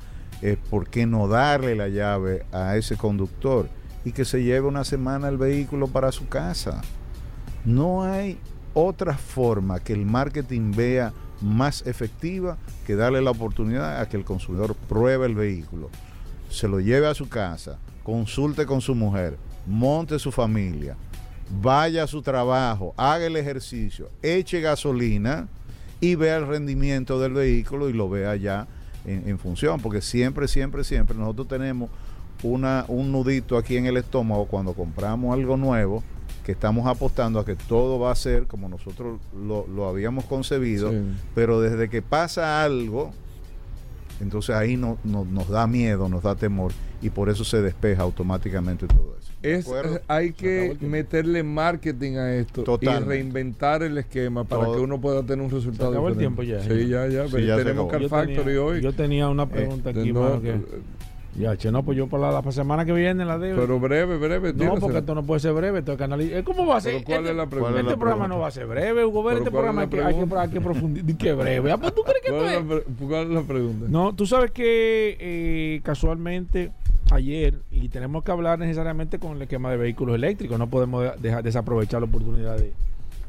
[0.42, 3.68] es por qué no darle la llave a ese conductor
[4.04, 6.82] y que se lleve una semana el vehículo para su casa.
[7.66, 8.40] No hay
[8.74, 14.24] otra forma que el marketing vea más efectiva que darle la oportunidad a que el
[14.24, 15.90] consumidor pruebe el vehículo,
[16.50, 20.96] se lo lleve a su casa, consulte con su mujer, monte su familia,
[21.62, 25.48] vaya a su trabajo, haga el ejercicio, eche gasolina
[26.00, 28.68] y vea el rendimiento del vehículo y lo vea ya
[29.06, 31.90] en, en función, porque siempre, siempre, siempre nosotros tenemos
[32.44, 36.04] una, un nudito aquí en el estómago cuando compramos algo nuevo,
[36.46, 40.90] que estamos apostando a que todo va a ser como nosotros lo, lo habíamos concebido,
[40.92, 40.98] Sí.
[41.36, 43.12] pero desde que pasa algo,
[44.20, 48.02] entonces ahí no, no- nos da miedo, nos da temor y por eso se despeja
[48.04, 49.11] automáticamente todo
[49.42, 49.74] eso.
[49.76, 54.76] ¿De Es, eh, hay que meterle marketing a esto y reinventar el esquema para Todo.
[54.76, 55.92] que uno pueda tener un resultado.
[55.92, 57.08] acabó el tiempo ya, Sí, ya.
[57.08, 57.26] ya,
[57.58, 57.92] tenemos.
[57.92, 58.82] Car Factory tenía, hoy.
[58.82, 60.56] yo tenía una pregunta Eh, aquí, no, mano, que...
[61.34, 63.62] Ya, che, no, pues yo para la, para semana que viene la debo.
[63.62, 64.52] pero breve, breve.
[64.52, 64.80] no, tírasela.
[64.82, 66.44] porque esto no puede ser breve, esto hay que analizar.
[66.44, 67.02] ¿Cómo va a ser?
[67.06, 67.72] ¿cuál este, es la pregunta?
[67.72, 68.36] ¿Cuál es este la programa pregunta?
[68.36, 69.24] no va a ser breve, Hugo.
[69.24, 70.42] Ver, este ¿cuál es programa la hay que, hay que, pregunta?
[70.42, 71.18] hay que profundizar.
[71.18, 71.72] ¿Qué breve?
[71.72, 72.90] Ah, pues, ¿Tú crees que ¿Cuál esto es, es?
[73.00, 73.86] la, cuál es la pregunta?
[73.88, 76.72] No, tú sabes que eh, casualmente
[77.12, 81.12] ayer, y tenemos que hablar necesariamente con el esquema de vehículos eléctricos, no podemos de-
[81.22, 82.72] dejar desaprovechar la oportunidad de,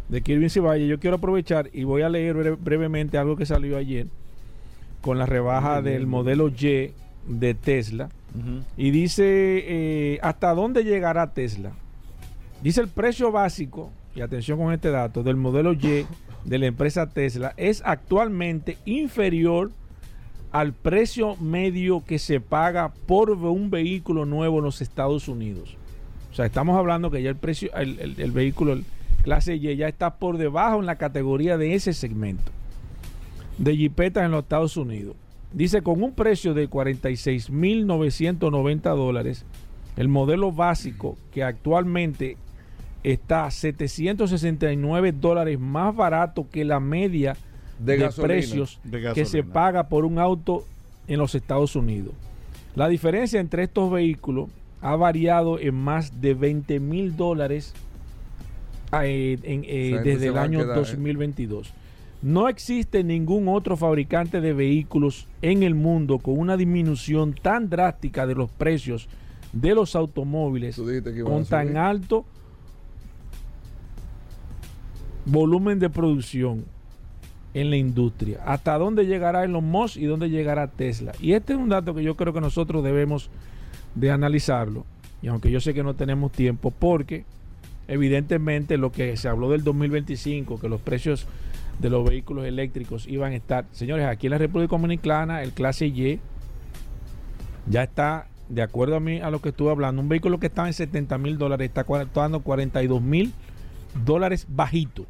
[0.08, 0.86] de Kirby Valle.
[0.86, 4.06] Yo quiero aprovechar y voy a leer bre- brevemente algo que salió ayer
[5.00, 6.92] con la rebaja del modelo Y
[7.28, 8.08] de Tesla.
[8.78, 11.72] Y dice, eh, ¿hasta dónde llegará Tesla?
[12.62, 16.06] Dice el precio básico, y atención con este dato, del modelo Y
[16.44, 19.70] de la empresa Tesla es actualmente inferior
[20.52, 25.76] al precio medio que se paga por un vehículo nuevo en los Estados Unidos.
[26.30, 28.78] O sea, estamos hablando que ya el precio, el, vehículo
[29.22, 32.50] clase Y ya está por debajo en la categoría de ese segmento
[33.58, 35.14] de jipetas en los Estados Unidos.
[35.52, 39.44] Dice con un precio de 46.990 dólares,
[39.96, 42.36] el modelo básico que actualmente
[43.02, 47.36] está 769 dólares más barato que la media
[47.84, 50.64] De de, precios De que se paga por un auto
[51.08, 52.14] en los Estados Unidos.
[52.74, 54.48] La diferencia entre estos vehículos
[54.80, 57.74] ha variado en más de 20 mil dólares
[59.02, 60.80] eh, en- eh, gente desde el año quedar, ¿eh?
[60.80, 61.72] 2022.
[62.22, 68.26] No existe ningún otro fabricante de vehículos en el mundo con una disminución tan drástica
[68.26, 69.08] de los precios
[69.52, 70.76] de los automóviles
[71.24, 72.24] con tan alto
[75.26, 76.64] volumen de producción
[77.54, 78.40] en la industria.
[78.46, 81.12] ¿Hasta dónde llegará Elon Musk y dónde llegará Tesla?
[81.20, 83.30] Y este es un dato que yo creo que nosotros debemos
[83.94, 84.84] de analizarlo.
[85.22, 87.24] Y aunque yo sé que no tenemos tiempo, porque
[87.88, 91.26] evidentemente lo que se habló del 2025, que los precios
[91.78, 95.86] de los vehículos eléctricos iban a estar, señores, aquí en la República Dominicana, el clase
[95.86, 96.20] Y
[97.68, 100.68] ya está, de acuerdo a mí, a lo que estuve hablando, un vehículo que estaba
[100.68, 103.32] en 70 mil dólares está costando 42 mil
[104.04, 105.06] dólares bajito.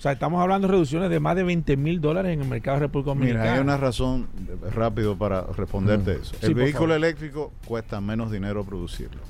[0.00, 2.78] O sea, estamos hablando de reducciones de más de 20 mil dólares en el mercado
[2.78, 3.42] de República Dominicana.
[3.42, 4.28] Mira, hay una razón
[4.74, 6.34] rápido para responderte eso.
[6.40, 6.96] Sí, El vehículo favor.
[6.96, 9.20] eléctrico cuesta menos dinero producirlo.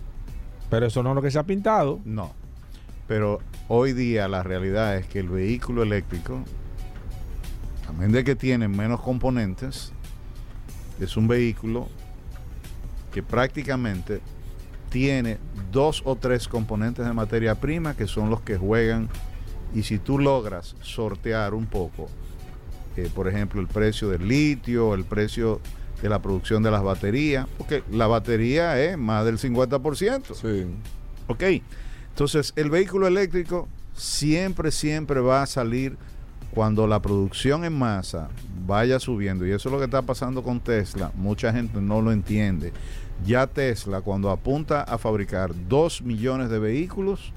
[0.70, 1.98] Pero eso no es lo que se ha pintado.
[2.04, 2.32] No.
[3.08, 6.38] Pero hoy día la realidad es que el vehículo eléctrico,
[7.88, 9.92] a menos de que tiene menos componentes,
[11.00, 11.88] es un vehículo
[13.12, 14.20] que prácticamente
[14.88, 15.38] tiene
[15.72, 19.08] dos o tres componentes de materia prima que son los que juegan
[19.74, 22.08] y si tú logras sortear un poco,
[22.96, 25.60] eh, por ejemplo, el precio del litio, el precio
[26.02, 30.34] de la producción de las baterías, porque la batería es más del 50%.
[30.34, 30.66] Sí.
[31.28, 31.42] Ok,
[32.08, 35.96] entonces el vehículo eléctrico siempre, siempre va a salir
[36.52, 38.28] cuando la producción en masa
[38.66, 39.46] vaya subiendo.
[39.46, 41.12] Y eso es lo que está pasando con Tesla.
[41.14, 42.72] Mucha gente no lo entiende.
[43.24, 47.32] Ya Tesla, cuando apunta a fabricar 2 millones de vehículos,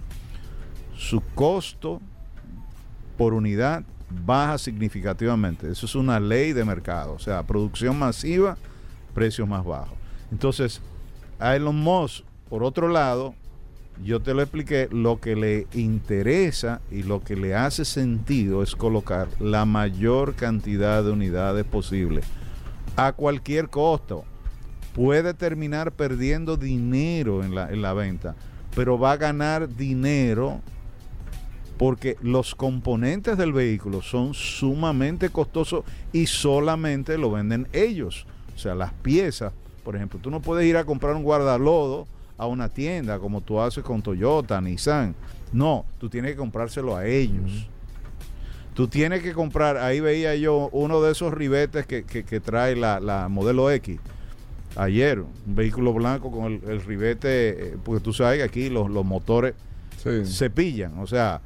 [0.96, 2.02] su costo
[3.18, 3.84] por unidad
[4.26, 5.70] baja significativamente.
[5.70, 7.14] Eso es una ley de mercado.
[7.14, 8.58] O sea, producción masiva,
[9.14, 9.98] precios más bajos.
[10.32, 10.82] Entonces,
[11.40, 13.34] a Elon Musk, por otro lado,
[14.04, 18.76] yo te lo expliqué, lo que le interesa y lo que le hace sentido es
[18.76, 22.22] colocar la mayor cantidad de unidades posible
[22.96, 24.26] a cualquier costo.
[24.94, 28.36] Puede terminar perdiendo dinero en la, en la venta,
[28.76, 30.62] pero va a ganar dinero
[31.78, 38.26] porque los componentes del vehículo son sumamente costosos y solamente lo venden ellos.
[38.56, 39.52] O sea, las piezas,
[39.84, 42.08] por ejemplo, tú no puedes ir a comprar un guardalodo
[42.38, 45.16] a una tienda como tú haces con Toyota, Nissan.
[45.52, 47.68] No, tú tienes que comprárselo a ellos.
[48.74, 52.76] Tú tienes que comprar, ahí veía yo uno de esos ribetes que, que- que trae
[52.76, 54.00] la, la modelo X.
[54.76, 58.90] Ayer, un vehículo blanco con el, el ribete, eh, porque tú sabes que aquí los,
[58.90, 59.54] los motores
[60.04, 60.26] Sí.
[60.26, 60.98] se pillan.
[61.00, 61.40] O sea,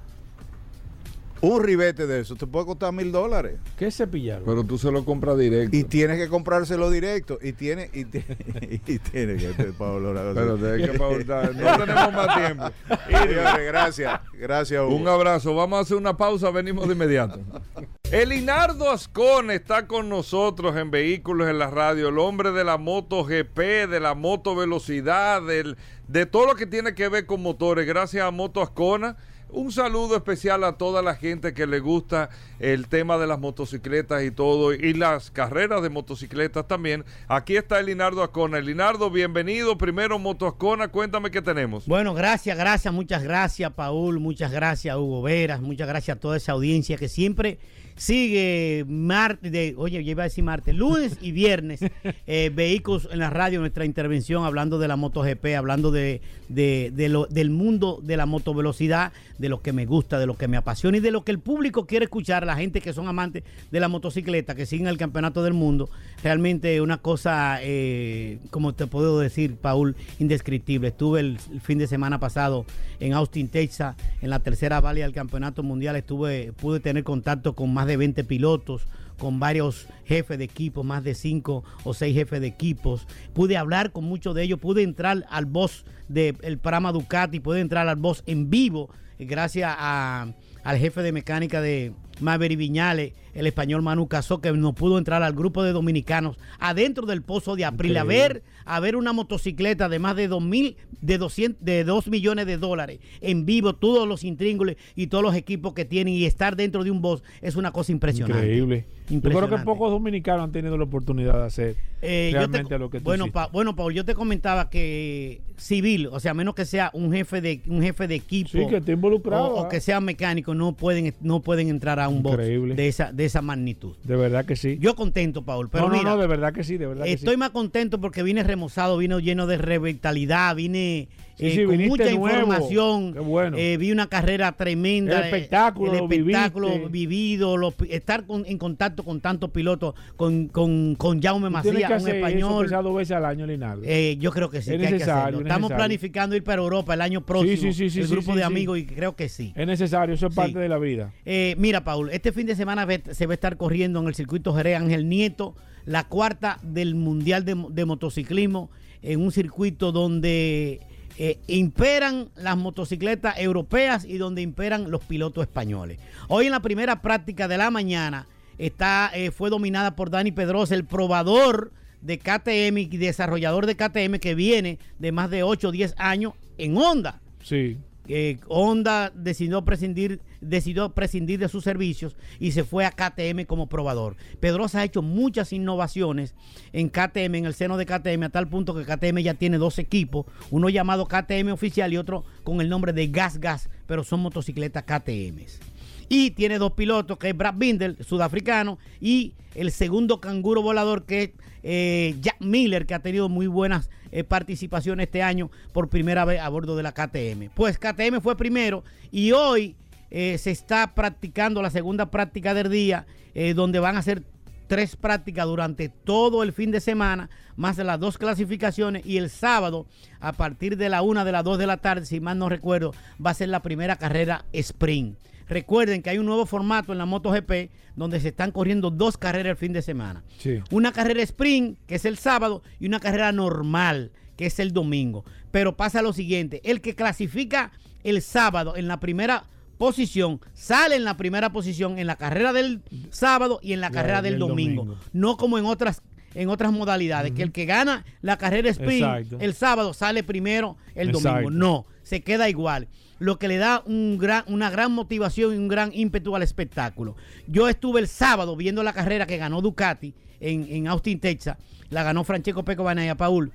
[1.41, 3.57] un ribete de eso te puede costar mil dólares.
[3.77, 4.43] ¿Qué cepillaron?
[4.45, 5.75] Pero tú se lo compras directo.
[5.75, 7.37] Y tienes que comprárselo directo.
[7.41, 7.99] Y tiene, y,
[8.93, 11.55] y tiene que Pablo cosa- Pero te hay que pautar.
[11.55, 12.65] No tenemos más tiempo.
[13.67, 14.19] Gracias.
[14.33, 14.95] Gracias, Hugo.
[14.95, 15.55] Un abrazo.
[15.55, 16.49] Vamos a hacer una pausa.
[16.51, 17.39] Venimos de inmediato.
[18.11, 22.07] Elinardo Ascon está con nosotros en Vehículos en la Radio.
[22.09, 25.75] El hombre de la moto GP, de la moto velocidad, del,
[26.07, 27.85] de todo lo que tiene que ver con motores.
[27.85, 29.17] Gracias a Moto Ascona.
[29.49, 32.29] Un saludo especial a toda la gente que le gusta
[32.59, 37.05] el tema de las motocicletas y todo, y las carreras de motocicletas también.
[37.29, 38.57] Aquí está Elinardo Ascona.
[38.57, 39.77] Elinardo, bienvenido.
[39.77, 41.85] Primero Moto Ascona, cuéntame qué tenemos.
[41.85, 46.51] Bueno, gracias, gracias, muchas gracias, Paul, muchas gracias, Hugo Veras, muchas gracias a toda esa
[46.51, 47.57] audiencia que siempre
[47.97, 51.79] sigue martes, de, oye, yo iba a decir martes, lunes y viernes,
[52.27, 57.09] eh, vehículos en la radio, nuestra intervención hablando de la MotoGP, hablando de, de- de
[57.09, 60.57] lo- del mundo de la motovelocidad, de lo que me gusta, de lo que me
[60.57, 63.79] apasiona y de lo que el público quiere escuchar, la gente que son amantes de
[63.79, 65.89] la motocicleta, que siguen el campeonato del mundo,
[66.23, 70.89] realmente una cosa, eh, como te puedo decir, Paul, indescriptible.
[70.89, 72.65] Estuve el, el fin de semana pasado
[72.99, 75.95] en Austin, Texas, en la tercera valia del campeonato mundial.
[75.95, 81.03] Estuve, pude tener contacto con más de 20 pilotos, con varios jefes de equipo, más
[81.03, 83.07] de 5 o 6 jefes de equipos.
[83.33, 87.87] Pude hablar con muchos de ellos, pude entrar al boss del programa Ducati, pude entrar
[87.87, 94.07] al boss en vivo, gracias al jefe de mecánica de Maverick Viñales, el español Manu
[94.07, 98.03] Casó, que no pudo entrar al grupo de dominicanos adentro del pozo de April a
[98.03, 102.45] ver, a ver una motocicleta de más de dos mil, de 200, de 2 millones
[102.47, 106.55] de dólares en vivo, todos los intríngulis y todos los equipos que tienen y estar
[106.55, 108.43] dentro de un boss es una cosa impresionante.
[108.45, 108.85] Increíble.
[109.09, 112.89] Yo creo que pocos dominicanos han tenido la oportunidad de hacer Eh, te- realmente lo
[112.89, 113.31] que tú bueno.
[113.31, 117.11] Pa- bueno, Paul, yo te comentaba que civil, o sea, a menos que sea un
[117.13, 119.69] jefe de un jefe de equipo Sí, que esté involucrado, o, o ah.
[119.69, 122.75] que sea mecánico, no pueden no pueden entrar a un box Increíble.
[122.75, 123.95] de esa de esa magnitud.
[124.03, 124.77] De verdad que sí.
[124.79, 127.13] Yo contento, Paul, pero no, no, mira, no, de verdad que sí, de verdad que
[127.13, 127.37] estoy sí.
[127.37, 132.03] más contento porque vine remozado, vine lleno de revitalidad, vine Sí, eh, sí, con mucha
[132.05, 132.27] nuevo.
[132.29, 133.13] información.
[133.25, 133.57] Bueno.
[133.57, 135.17] Eh, vi una carrera tremenda.
[135.19, 136.89] El eh, espectáculo, el espectáculo viviste.
[136.89, 142.07] vivido, los estar con- en contacto con tantos pilotos, con, con, con Jaume Macías, un
[142.07, 142.65] eso, español.
[142.65, 143.85] quizás dos veces al año, Linaldo.
[144.19, 145.39] Yo creo que sí, Es que hay que necesario, hacerlo.
[145.39, 145.77] es Estamos necesario.
[145.85, 147.55] planificando ir para Europa el año próximo.
[147.55, 149.53] sí, sí, sí, el grupo de amigos y creo que sí.
[149.55, 151.13] es necesario, eso es parte de la vida.
[151.25, 154.55] Eh, mira, Paul, este fin de semana se va a estar corriendo en el circuito
[154.55, 158.71] Jerez Ángel Nieto, la cuarta del Mundial de, de Motociclismo,
[159.03, 160.81] en un circuito donde
[161.17, 165.99] eh, imperan las motocicletas europeas y donde imperan los pilotos españoles.
[166.27, 170.75] Hoy en la primera práctica de la mañana está, eh, fue dominada por Dani Pedrosa,
[170.75, 175.71] el probador de KTM y desarrollador de KTM que viene de más de 8 o
[175.71, 177.77] 10 años en Honda Sí.
[178.07, 183.67] Eh, Honda decidió prescindir, decidió prescindir de sus servicios y se fue a KTM como
[183.67, 184.15] probador.
[184.39, 186.35] Pedrosa ha hecho muchas innovaciones
[186.73, 189.79] en KTM, en el seno de KTM, a tal punto que KTM ya tiene dos
[189.79, 194.21] equipos, uno llamado KTM oficial y otro con el nombre de Gas Gas, pero son
[194.21, 195.76] motocicletas KTM.
[196.09, 201.23] Y tiene dos pilotos, que es Brad Binder, sudafricano, y el segundo canguro volador, que
[201.23, 201.29] es
[201.63, 206.39] eh, Jack Miller, que ha tenido muy buenas eh, participaciones este año por primera vez
[206.39, 207.49] a bordo de la KTM.
[207.53, 209.75] Pues KTM fue primero y hoy
[210.09, 213.05] eh, se está practicando la segunda práctica del día,
[213.53, 214.23] donde van a hacer
[214.67, 219.85] tres prácticas durante todo el fin de semana, más las dos clasificaciones, y el sábado,
[220.19, 222.93] a partir de la una de las dos de la tarde, si mal no recuerdo,
[223.23, 225.17] va a ser la primera carrera sprint.
[225.47, 229.51] Recuerden que hay un nuevo formato en la MotoGP donde se están corriendo dos carreras
[229.51, 230.23] el fin de semana.
[230.37, 230.59] Sí.
[230.71, 235.23] Una carrera sprint, que es el sábado, y una carrera normal, que es el domingo.
[235.51, 237.71] Pero pasa lo siguiente, el que clasifica
[238.03, 239.45] el sábado en la primera
[239.77, 244.21] posición, sale en la primera posición en la carrera del sábado y en la carrera
[244.21, 244.83] del del domingo.
[244.83, 245.01] domingo.
[245.13, 246.01] No como en otras
[246.35, 249.37] en otras modalidades, que el que gana la carrera sprint Exacto.
[249.39, 251.29] el sábado sale primero el Exacto.
[251.29, 251.49] domingo.
[251.51, 252.87] No, se queda igual.
[253.19, 257.15] Lo que le da un gran, una gran motivación y un gran ímpetu al espectáculo.
[257.47, 261.57] Yo estuve el sábado viendo la carrera que ganó Ducati en, en Austin, Texas.
[261.89, 263.51] La ganó Francesco Peco Banaya Paul.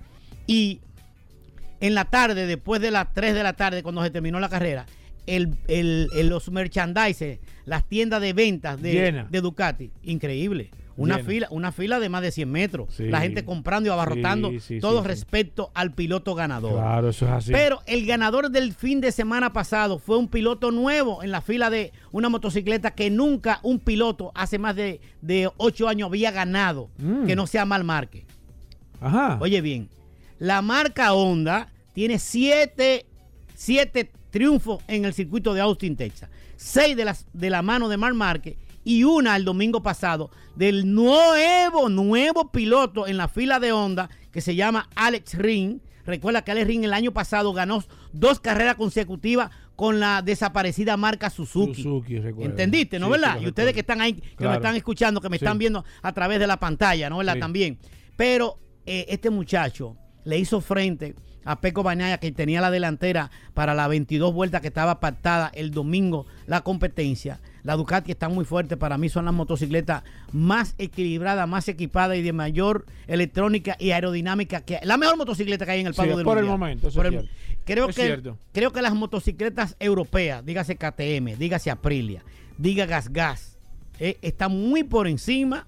[0.47, 0.81] Y
[1.81, 4.87] en la tarde, después de las 3 de la tarde, cuando se terminó la carrera,
[5.27, 8.81] el, el- el- los merchandise, las tiendas de ventas
[9.31, 10.71] de Ducati, increíble.
[10.97, 12.95] Una fila, una fila de más de 100 metros.
[12.95, 13.05] Sí.
[13.09, 16.73] La gente comprando y abarrotando, Sí, sí, todo respecto al piloto ganador.
[16.75, 17.53] Claro, eso es así.
[17.53, 21.71] Pero el ganador del fin de semana pasado fue un piloto nuevo en la fila
[21.71, 26.91] de una motocicleta que nunca un piloto hace más de, de 8 años había ganado,
[26.99, 27.27] Mm.
[27.27, 28.25] que no sea mal marque.
[29.01, 29.39] Ajá.
[29.41, 29.89] Oye bien,
[30.39, 33.07] la marca Honda tiene siete,
[33.55, 36.31] siete triunfos en el circuito de Austin, Texas.
[36.57, 40.93] Seis de, las, de la mano de Marc Márquez y una el domingo pasado del
[40.95, 45.79] nuevo, nuevo piloto en la fila de Honda que se llama Alex Ring.
[46.05, 51.31] Recuerda que Alex Ring el año pasado ganó dos carreras consecutivas con la desaparecida marca
[51.31, 51.85] Suzuki.
[52.41, 53.41] ¿Entendiste, no Sí, verdad?
[53.41, 55.45] y ustedes que están ahí, que me están escuchando, que me Sí.
[55.45, 57.35] están viendo a través de la pantalla, ¿no verdad?
[57.35, 57.41] Sí.
[57.41, 57.79] También.
[58.17, 61.15] Pero eh, este muchacho le hizo frente
[61.45, 65.71] a Peco Bañaya, que tenía la delantera para las 22 vueltas que estaba pactada el
[65.71, 67.41] domingo la competencia.
[67.65, 68.77] La Ducati está muy fuerte.
[68.77, 70.03] Para mí son las motocicletas
[70.33, 75.71] más equilibradas, más equipadas y de mayor electrónica y aerodinámica que La mejor motocicleta que
[75.73, 77.37] hay en el Sí, pavo del por el momento, eso Por es el- cierto.
[77.65, 78.39] creo Es que cierto.
[78.53, 82.25] creo que las motocicletas europeas, dígase KTM, dígase Aprilia,
[82.59, 83.59] diga Gas Gas,
[84.01, 85.67] eh, están muy por encima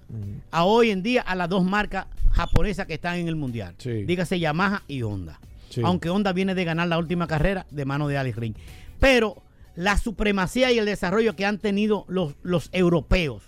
[0.51, 3.75] a hoy en día a las dos marcas japonesas que están en el mundial.
[3.77, 4.03] Sí.
[4.03, 5.39] Dígase Yamaha y Honda.
[5.69, 5.79] Sí.
[5.85, 8.55] Aunque Honda viene de ganar la última carrera de mano de Alex Ring.
[8.99, 9.41] Pero
[9.75, 13.43] la supremacía y el desarrollo que han tenido los, los europeos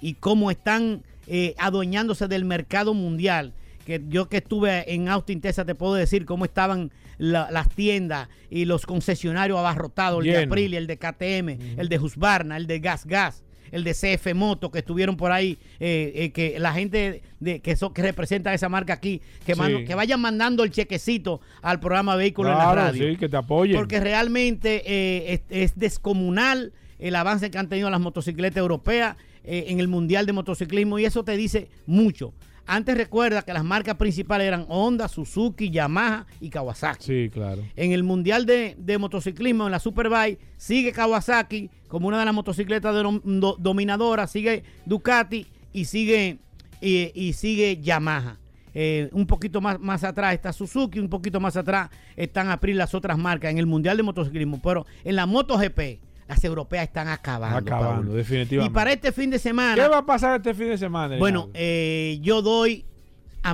[0.00, 3.52] y cómo están eh, adueñándose del mercado mundial.
[3.86, 8.28] Que yo que estuve en Austin, Texas, te puedo decir cómo estaban la- las tiendas
[8.50, 10.44] y los concesionarios abarrotados, el de.
[10.44, 13.42] Aprilia, el de KTM, el de Husqvarna, el de Gas Gas,
[13.72, 17.76] el de CF Moto, que estuvieron por ahí, eh, eh, que la gente de, que,
[17.76, 19.58] so- que representa esa marca aquí, que, Sí.
[19.60, 23.10] mando- que vayan mandando el chequecito al programa Vehículo en la Claro, radio.
[23.10, 23.76] sí, que te apoyen.
[23.76, 29.64] Porque realmente eh, es, es descomunal el avance que han tenido las motocicletas europeas eh,
[29.68, 32.34] en el Mundial de Motociclismo y eso te dice mucho.
[32.72, 37.04] Antes recuerda que las marcas principales eran Honda, Suzuki, Yamaha y Kawasaki.
[37.04, 37.62] Sí, claro.
[37.74, 42.34] En el Mundial de, de Motociclismo, en la Superbike, sigue Kawasaki como una de las
[42.34, 46.38] motocicletas de- do- dominadoras, sigue Ducati y sigue,
[46.80, 48.38] y, y sigue Yamaha.
[48.72, 52.94] Eh, un poquito más, más atrás está Suzuki, un poquito más atrás están April las
[52.94, 54.60] otras marcas en el Mundial de Motociclismo.
[54.62, 55.98] Pero en la MotoGP,
[56.30, 57.58] las europeas están acabando.
[57.58, 58.70] Acabando, definitivamente.
[58.70, 59.74] Y para este fin de semana.
[59.74, 61.16] ¿Qué va a pasar este fin de semana?
[61.18, 62.84] Bueno, eh, yo doy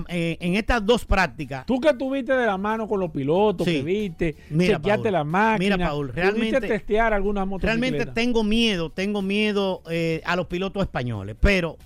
[0.09, 1.64] eh, en estas dos prácticas.
[1.64, 3.77] Tú que tuviste de la mano con los pilotos, Sí.
[3.77, 5.12] que viste, Mira, chequeaste Paul.
[5.12, 7.49] la máquina, Mira, Paul, realmente- testear algunas.
[7.62, 11.79] Realmente tengo miedo, tengo miedo eh, a los pilotos españoles, pero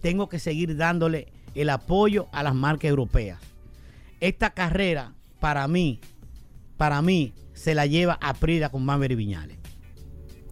[0.00, 3.38] tengo que seguir dándole el apoyo a las marcas europeas.
[4.20, 6.00] Esta carrera, para mí,
[6.78, 9.57] para mí, se la lleva Aprilia con Maverick Viñales.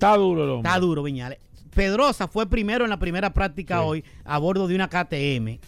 [0.06, 0.68] Está duro el hombre.
[0.68, 1.38] Está duro, Viñales.
[1.74, 3.84] Pedrosa fue primero en la primera práctica Sí.
[3.86, 5.58] hoy a bordo de una KTM,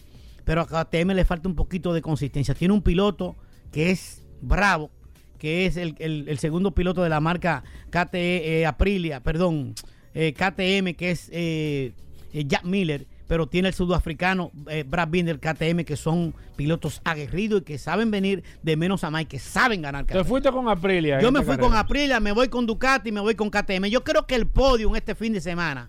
[0.45, 2.55] pero a KTM le falta un poquito de consistencia.
[2.55, 3.37] Tiene un piloto
[3.73, 4.91] que es bravo,
[5.39, 9.75] que es el, el- el segundo piloto de la marca KTE, eh, Aprilia, perdón,
[10.15, 11.93] eh, KTM, que es eh,
[12.33, 17.61] eh, Jack Miller, pero tiene el sudafricano eh, Brad Binder, KTM, que son pilotos aguerridos
[17.61, 20.27] y que saben venir de menos a más y que saben ganar Te carreras.
[20.27, 21.21] fuiste con Aprilia.
[21.21, 21.75] Yo me fui con.
[21.75, 23.85] Aprilia, me voy con Ducati, me voy con KTM.
[23.87, 25.89] Yo creo que el podio en este fin de semana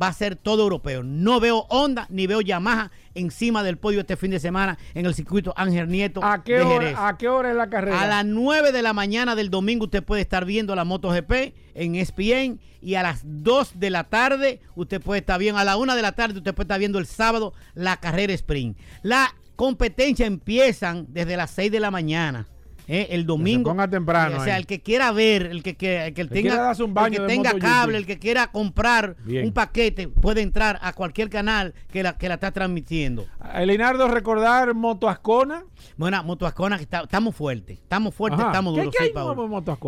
[0.00, 1.02] va a ser todo europeo.
[1.02, 5.14] No veo Honda ni veo Yamaha encima del podio este fin de semana en el
[5.14, 7.08] circuito Ángel Nieto ¿A qué, de hora.
[7.08, 8.00] ¿A qué hora es la carrera?
[8.00, 11.94] A las 9 de la mañana del domingo usted puede estar viendo la MotoGP en
[11.94, 15.94] ESPN y a las 2 de la tarde usted puede estar viendo, a la 1
[15.94, 18.78] de la tarde usted puede estar viendo el sábado la carrera sprint.
[19.02, 22.48] La competencia empiezan desde las 6 de la mañana.
[22.92, 23.06] ¿Eh?
[23.10, 23.70] el domingo.
[23.70, 24.60] ponga temprano O sea, ahí.
[24.60, 28.06] el que quiera ver, el que, que- el que tenga, el que tenga cable, el
[28.06, 29.46] que quiera comprar Bien.
[29.46, 33.26] un paquete, puede entrar a cualquier canal que la, que la está transmitiendo.
[33.54, 35.64] Elinardo, recordar Moto Ascona.
[35.96, 38.50] Bueno, Moto Ascona, que está- estamos fuertes, estamos fuertes, Ajá.
[38.50, 38.94] estamos ¿Qué- duros.
[38.96, 39.12] qué hay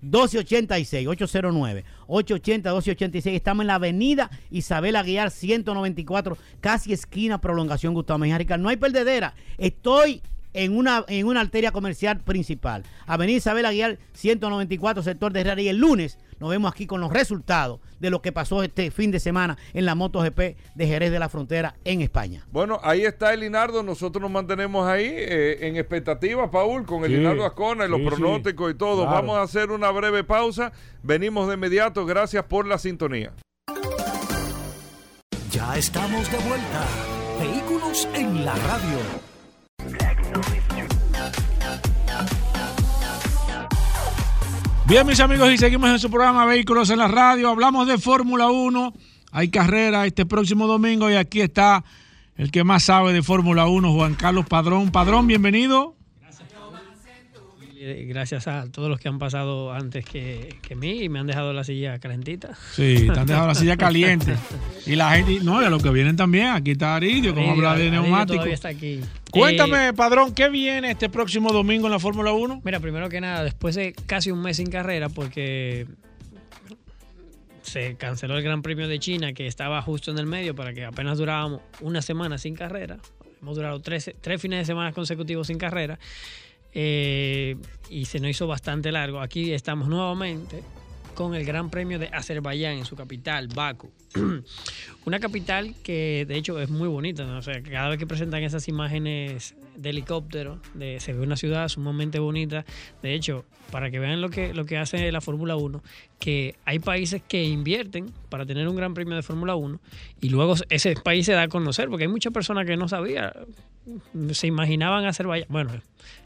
[0.75, 3.35] 1286, 809, 880, 1286.
[3.35, 8.57] Estamos en la avenida Isabel Aguiar 194, casi esquina prolongación Gustavo Mejía.
[8.57, 9.33] No hay perdedera.
[9.57, 10.21] Estoy
[10.53, 12.83] en una, en una arteria comercial principal.
[13.05, 15.61] Avenida Isabel Aguiar 194, sector de Herrera.
[15.61, 19.11] Y el lunes nos vemos aquí con los resultados de lo que pasó este fin
[19.11, 20.39] de semana en la MotoGP
[20.75, 22.45] de Jerez de la Frontera en España.
[22.51, 23.83] Bueno, ahí está Elinardo.
[23.83, 28.05] Nosotros nos mantenemos ahí eh, en expectativa, Paul, con Sí, Elinardo Ascona y los sí,
[28.05, 29.01] pronósticos y todo.
[29.03, 29.11] claro.
[29.17, 30.71] Vamos a hacer una breve pausa.
[31.03, 32.05] Venimos de inmediato.
[32.05, 33.33] Gracias por la sintonía.
[35.51, 36.85] Ya estamos de vuelta.
[37.39, 39.28] Vehículos en la radio.
[44.89, 47.49] Bien, mis amigos, y seguimos en su programa Vehículos en la Radio.
[47.49, 48.91] Hablamos de Fórmula 1.
[49.31, 51.83] Hay carrera este próximo domingo y aquí está
[52.35, 54.89] el que más sabe de Fórmula 1, Juan Carlos Padrón.
[54.89, 55.95] Padrón, bienvenido.
[57.79, 61.53] Gracias a todos los que han pasado antes que, que mí y me han dejado
[61.53, 62.57] la silla calentita.
[62.73, 64.35] Sí, te han dejado la silla caliente.
[64.87, 67.75] Y la gente, no, y a los que vienen también, aquí está Aridio, como habla
[67.75, 68.47] de neumáticos.
[68.47, 69.01] está aquí.
[69.31, 72.61] Cuéntame, Eh, Padrón, ¿qué viene este próximo domingo en la Fórmula 1?
[72.63, 75.85] mira, primero que nada, después de casi un mes sin carrera, porque
[77.61, 80.85] se canceló el Gran Premio de China, que estaba justo en el medio, para que
[80.85, 82.97] apenas durábamos una semana sin carrera.
[83.41, 85.99] Hemos durado tres, tres fines de semana consecutivos sin carrera.
[86.73, 87.55] eh,
[87.89, 89.21] y se nos hizo bastante largo.
[89.21, 90.61] Aquí estamos nuevamente
[91.13, 93.91] con el Gran Premio de Azerbaiyán en su capital, Baku.
[95.05, 97.37] Una capital que de hecho es muy bonita, ¿no?
[97.37, 101.67] o sea, cada vez que presentan esas imágenes de helicóptero, de, se ve una ciudad
[101.69, 102.65] sumamente bonita.
[103.01, 105.81] De hecho, para que vean lo que, lo que hace la Fórmula 1,
[106.19, 109.79] que hay países que invierten para tener un gran premio de Fórmula 1
[110.21, 113.31] y luego ese país se da a conocer, porque hay muchas personas que no sabían,
[114.31, 115.47] se imaginaban Azerbaiyán.
[115.49, 115.71] Bueno,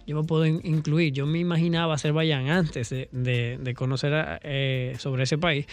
[0.05, 4.95] yo me puedo in- incluir, yo me imaginaba Azerbaiyán antes de, de- de conocer eh,
[4.99, 5.65] sobre ese país,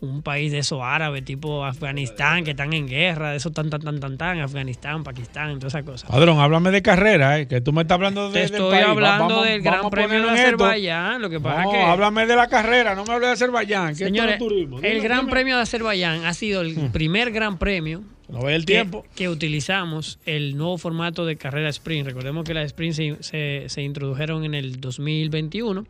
[0.00, 3.80] un país de esos árabes, tipo Afganistán, que están en guerra, de esos tan, tan,
[3.80, 6.10] tan, tan, tan, Afganistán, Pakistán, todas esas cosas.
[6.10, 8.86] Padrón, háblame de carrera, eh, que tú me estás hablando de, Te del estoy país.
[8.86, 10.30] Va- hablando del vamos Gran Premio de.
[10.40, 11.78] Azerbaiyán, lo que pasa No, que...
[11.80, 14.78] háblame de la carrera, no me hables de Azerbaiyán, que Señores, es turismo.
[14.82, 15.30] el Gran dime.
[15.32, 19.06] Premio de Azerbaiyán ha sido el primer Gran Premio No ve el que, tiempo.
[19.14, 22.06] que utilizamos el nuevo formato de carrera sprint.
[22.06, 25.86] Recordemos que las sprint se, se- se introdujeron en el 2021,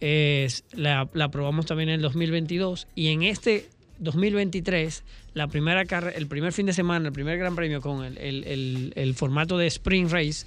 [0.00, 5.82] es- la, la probamos también en el 2022 y en este 2023, la primera
[6.16, 9.66] el primer fin de semana, el primer Gran Premio con el, el- el- formato de
[9.66, 10.46] sprint race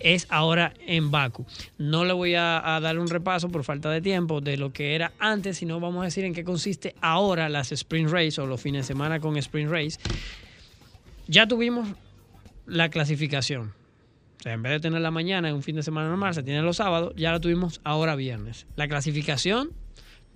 [0.00, 1.44] es ahora en Baku.
[1.78, 4.94] No le voy a, a dar un repaso por falta de tiempo de lo que
[4.94, 8.60] era antes, sino vamos a decir en qué consiste ahora las sprint race o los
[8.60, 9.98] fines de semana con sprint race.
[11.26, 11.88] Ya tuvimos
[12.66, 13.72] la clasificación.
[14.38, 16.42] O sea, en vez de tener la mañana en un fin de semana normal, se
[16.42, 18.66] tiene los sábados, ya la tuvimos ahora viernes.
[18.76, 19.70] La clasificación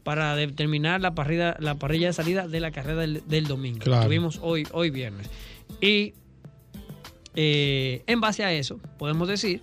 [0.03, 3.78] para determinar la parrilla, la parrilla de salida de la carrera del, del domingo.
[3.80, 4.07] La Claro.
[4.07, 5.30] tuvimos hoy, hoy viernes.
[5.80, 6.14] Y
[7.36, 9.62] eh, en base a eso, podemos decir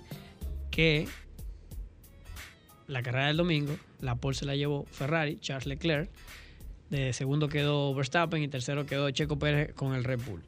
[0.71, 1.07] que
[2.87, 6.09] la carrera del domingo, la pole se la llevó Ferrari, Charles Leclerc.
[6.89, 10.41] De segundo quedó Verstappen y tercero quedó Checo Pérez con el Red Bull.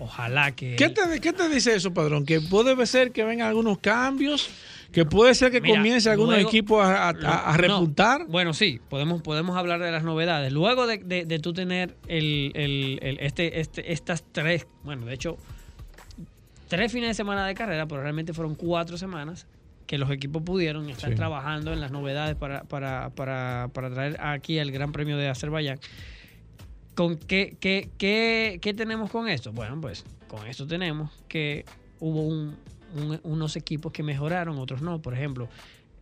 [0.00, 0.76] Ojalá que.
[0.76, 2.24] ¿Qué te, ¿Qué te dice eso, padrón?
[2.24, 4.48] Que puede ser que vengan algunos cambios,
[4.92, 8.26] que puede ser que Mira, comience algunos luego- equipos a, a- a- a No, repuntar.
[8.26, 10.52] Bueno, sí, podemos, podemos hablar de las novedades.
[10.52, 15.12] Luego de, de- de tú tener el, el- el- este, este, estas tres, bueno, de
[15.14, 15.36] hecho,
[16.68, 19.46] tres fines de semana de carrera, pero realmente fueron cuatro semanas
[19.86, 21.16] que los equipos pudieron estar Sí.
[21.16, 25.78] trabajando en las novedades para, para, para, para traer aquí el Gran Premio de Azerbaiyán.
[27.00, 29.52] ¿Con qué, qué, qué, qué tenemos con esto?
[29.52, 31.64] Bueno, pues con esto tenemos que
[31.98, 32.54] hubo un-
[32.94, 35.00] un- unos equipos que mejoraron, otros no.
[35.00, 35.48] Por ejemplo,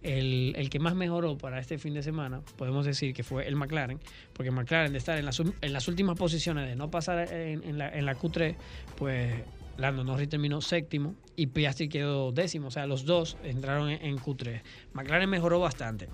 [0.02, 3.54] el, el que más mejoró para este fin de semana, podemos decir que fue el
[3.54, 4.00] McLaren,
[4.32, 7.90] porque McLaren de estar en las, en las últimas posiciones, de no pasar en, la,
[7.96, 8.56] en la Q3,
[8.96, 9.44] pues
[9.76, 14.18] Lando Norris terminó séptimo y Piastri quedó décimo, o sea, los dos entraron en, en
[14.18, 14.62] Q3.
[14.94, 16.08] McLaren mejoró bastante.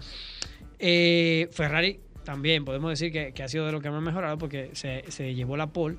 [0.79, 5.05] Eh, Ferrari también podemos decir que, ha sido de lo que más mejorado porque se,
[5.09, 5.97] se llevó la pole.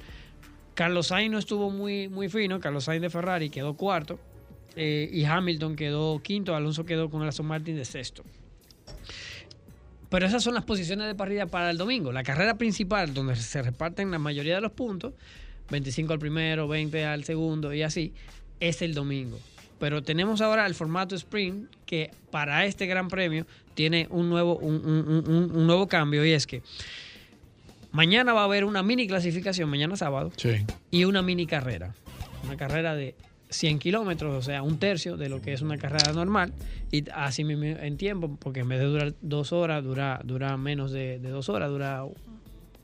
[0.73, 4.19] Carlos Sainz no estuvo muy, muy fino, Carlos Sainz de Ferrari quedó cuarto
[4.75, 8.23] eh, y Hamilton quedó quinto, Alonso quedó con el Aston Martin de sexto.
[10.09, 12.11] Pero esas son las posiciones de parrilla para el domingo.
[12.11, 15.13] La carrera principal, donde se reparten la mayoría de los puntos,
[15.69, 18.13] 25 al primero, 20 al segundo y así,
[18.59, 19.39] es el domingo.
[19.79, 23.45] Pero tenemos ahora el formato sprint que para este gran premio
[23.75, 26.63] tiene un nuevo, un, un- un- un nuevo cambio y es que
[27.91, 30.65] mañana va a haber una mini clasificación, mañana sábado, Sí.
[30.91, 31.93] y una mini carrera.
[32.43, 33.15] Una carrera de
[33.49, 36.51] 100 kilómetros, o sea, un tercio de lo que es una carrera normal.
[36.91, 40.91] Y así mismo en tiempo, porque en vez de durar dos horas, dura, dura menos
[40.91, 42.03] de, de dos horas, dura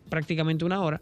[0.10, 1.02] prácticamente una hora.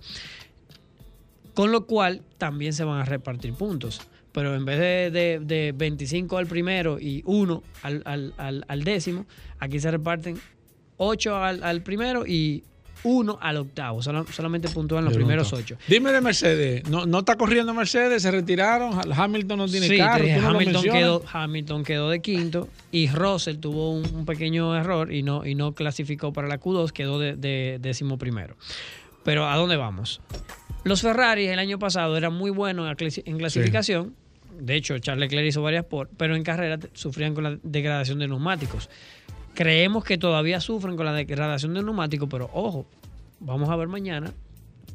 [1.54, 4.02] Con lo cual también se van a repartir puntos.
[4.32, 8.84] Pero en vez de, de- de 25 al primero y 1 al, al- al- al
[8.84, 9.26] décimo,
[9.60, 10.38] aquí se reparten
[10.98, 12.64] 8 al, al primero y
[13.04, 14.02] 1 al octavo.
[14.04, 15.58] Solo- solamente puntúan los primeros no.
[15.58, 15.78] 8.
[15.88, 16.88] Dime de Mercedes.
[16.90, 19.00] No, no está corriendo Mercedes, se retiraron.
[19.16, 20.24] Hamilton no tiene Sí, carro.
[20.24, 25.12] dije, no Hamilton, quedó, Hamilton quedó de quinto y Russell tuvo un, un pequeño error
[25.14, 28.58] y no, y no clasificó para la Q2, quedó de, de décimo primero.
[29.24, 30.22] Pero ¿a dónde vamos?
[30.84, 34.16] Los Ferrari el año pasado eran muy buenos en clasi- en clasificación.
[34.60, 38.28] De hecho, Charles Leclerc hizo varias por, pero en carrera sufrían con la degradación de
[38.28, 38.90] neumáticos.
[39.54, 42.86] Creemos que todavía sufren con la degradación de neumáticos, pero ojo,
[43.40, 44.34] vamos a ver mañana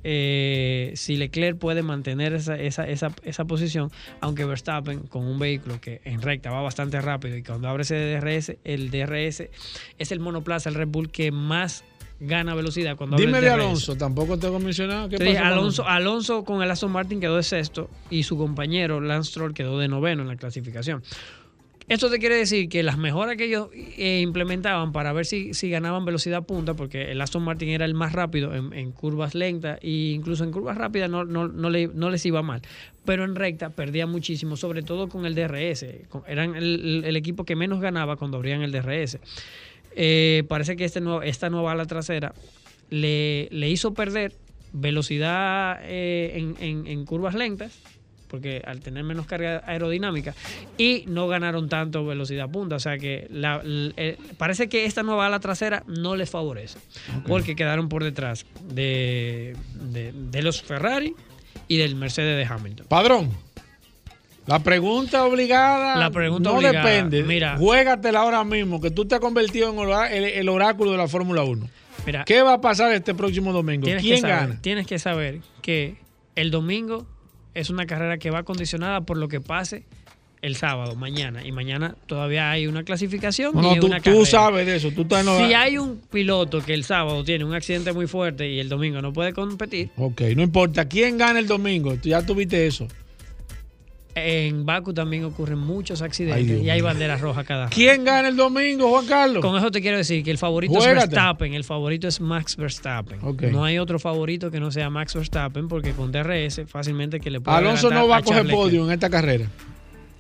[0.07, 5.81] eh, si Leclerc puede mantener esa, esa, esa, esa posición, aunque Verstappen con un vehículo
[5.81, 9.49] que en recta va bastante rápido y cuando abre ese DRS, el DRS
[9.99, 11.85] es el monoplaza, el Red Bull que más
[12.21, 13.49] gana velocidad cuando Dime de.
[13.51, 15.09] Alonso, tampoco tengo mencionado.
[15.09, 18.23] ¿Qué Te dije, pasó con Alonso, Alonso con el Aston Martin quedó de sexto y
[18.23, 21.03] su compañero Lance Stroll quedó de noveno en la clasificación.
[21.87, 25.69] Esto te quiere decir que las mejoras que ellos eh, implementaban para ver si, si
[25.69, 29.79] ganaban velocidad punta, porque el Aston Martin era el más rápido en, en curvas lentas
[29.83, 32.63] e incluso en curvas rápidas no, no, no, le- no les iba mal,
[33.05, 35.85] pero en recta perdía muchísimo, sobre todo con el DRS.
[36.09, 39.19] Con- Eran el equipo que menos ganaba cuando abrían el DRS.
[39.97, 42.35] Eh, parece que este nuevo, esta nueva ala trasera
[42.91, 44.33] le, le hizo perder
[44.73, 47.79] velocidad eh, en, en- en curvas lentas,
[48.29, 50.35] porque al tener menos carga aerodinámica,
[50.77, 52.77] y no ganaron tanto velocidad punta.
[52.77, 56.79] O sea que la- eh, parece que esta nueva ala trasera no les favorece,
[57.29, 59.57] porque quedaron por detrás de,
[59.93, 61.15] de- de los Ferrari
[61.69, 62.87] y del Mercedes de Hamilton.
[62.89, 63.31] Padrón.
[64.47, 67.23] La pregunta obligada La pregunta no obligada, depende.
[67.23, 67.57] mira.
[67.57, 71.43] Juégatela ahora mismo, que tú te has convertido en el, el oráculo de la Fórmula
[71.45, 71.69] 1.
[72.07, 73.85] Mira, ¿Qué va a pasar este próximo domingo?
[73.87, 74.61] ¿Quién saber, gana?
[74.61, 75.97] Tienes que saber que
[76.35, 77.07] el domingo
[77.55, 79.85] es una carrera que va condicionada por lo que pase
[80.43, 81.47] el sábado, mañana.
[81.47, 84.27] Y mañana todavía hay una clasificación No, y no, hay tú, una tú carrera.
[84.27, 84.91] sabes de eso.
[84.91, 88.61] Tú estás Si hay un piloto que el sábado tiene un accidente muy fuerte y
[88.61, 90.87] el domingo no puede competir, Ok, no importa.
[90.87, 91.95] ¿Quién gana el domingo?
[91.97, 92.87] Tú ya tuviste eso.
[94.17, 97.75] En Baku también ocurren muchos accidentes y hay banderas rojas cada rato.
[97.75, 99.43] ¿Quién gana el domingo, Juan Carlos?
[99.45, 100.93] Con eso te quiero decir que el favorito Juégate.
[101.05, 103.19] es Verstappen, el favorito es Max Verstappen.
[103.53, 107.41] No hay otro favorito que no sea Max Verstappen porque con DRS fácilmente que le
[107.41, 109.47] puede Alonso no va a coger podio en esta carrera.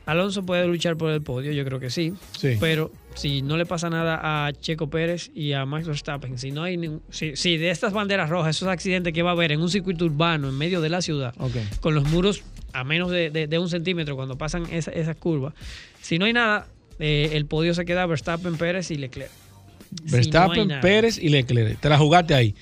[0.07, 2.12] Alonso puede luchar por el podio, yo creo que sí.
[2.38, 2.57] Sí.
[2.61, 6.62] Pero si no le pasa nada a Checo Pérez y a Max Verstappen, si no
[6.62, 9.62] hay ningún- si, si de estas banderas rojas, esos accidentes que va a haber en
[9.62, 11.32] un circuito urbano en medio de la ciudad,
[11.80, 12.42] con los muros
[12.75, 15.55] a menos de, de- de un centímetro cuando pasan esa- esas curvas,
[16.03, 16.66] si no hay nada,
[16.99, 19.31] eh, el podio se queda Verstappen, Pérez y Leclerc.
[19.31, 20.81] Si no hay Verstappen.
[20.81, 21.81] Pérez y Leclerc.
[21.81, 22.55] Te la jugaste ahí.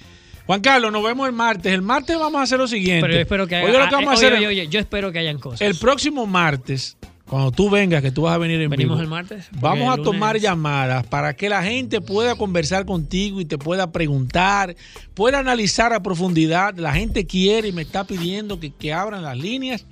[0.46, 1.72] Juan Carlos, nos vemos el martes.
[1.72, 3.02] El martes vamos a hacer lo siguiente.
[3.02, 5.12] Pero yo espero que haya, Oye, lo que ah, a hacer es- oye, yo espero
[5.12, 5.60] que hayan cosas.
[5.62, 6.96] el próximo martes,
[7.32, 9.46] cuando tú vengas, que tú vas a venir en Venimos vivo, el martes.
[9.58, 13.90] Vamos a lunes- tomar llamadas para que la gente pueda conversar contigo y te pueda
[13.90, 14.76] preguntar,
[15.14, 16.74] pueda analizar a profundidad.
[16.76, 19.86] La gente quiere y me está pidiendo que, que abran las líneas.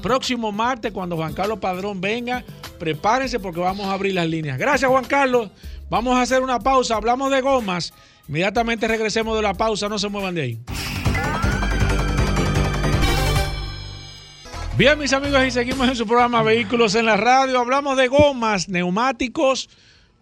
[0.00, 2.44] Próximo martes, cuando Juan Carlos Padrón venga,
[2.78, 4.56] prepárense porque vamos a abrir las líneas.
[4.56, 5.50] Gracias, Juan Carlos.
[5.90, 6.96] Vamos a hacer una pausa.
[6.96, 7.92] Hablamos de gomas.
[8.26, 9.90] Inmediatamente regresemos de la pausa.
[9.90, 10.58] No se muevan de ahí.
[14.78, 17.58] Bien, mis amigos, y seguimos en su programa Vehículos en la Radio.
[17.58, 19.70] Hablamos de gomas, neumáticos.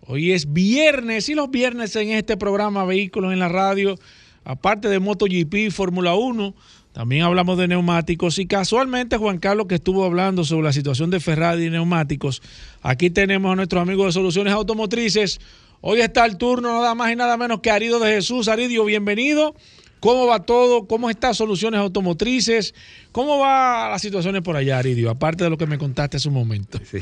[0.06, 3.96] Hoy es viernes y los viernes en este programa Vehículos en la Radio,
[4.44, 6.54] aparte de MotoGP, Fórmula 1,
[6.92, 11.18] también hablamos de neumáticos y casualmente Juan Carlos que estuvo hablando sobre la situación de
[11.18, 12.40] Ferrari y neumáticos,
[12.80, 15.40] aquí tenemos a nuestros amigos de Soluciones Automotrices.
[15.80, 18.46] Hoy está el turno nada más y nada menos que Arido de Jesús.
[18.46, 19.56] Aridio, bienvenido.
[20.04, 20.86] ¿Cómo va todo?
[20.86, 22.74] ¿Cómo está Soluciones Automotrices?
[23.10, 25.08] ¿Cómo va las situaciones por allá, Aridio?
[25.08, 26.78] Aparte de lo que me contaste hace un momento.
[26.84, 26.98] Sí.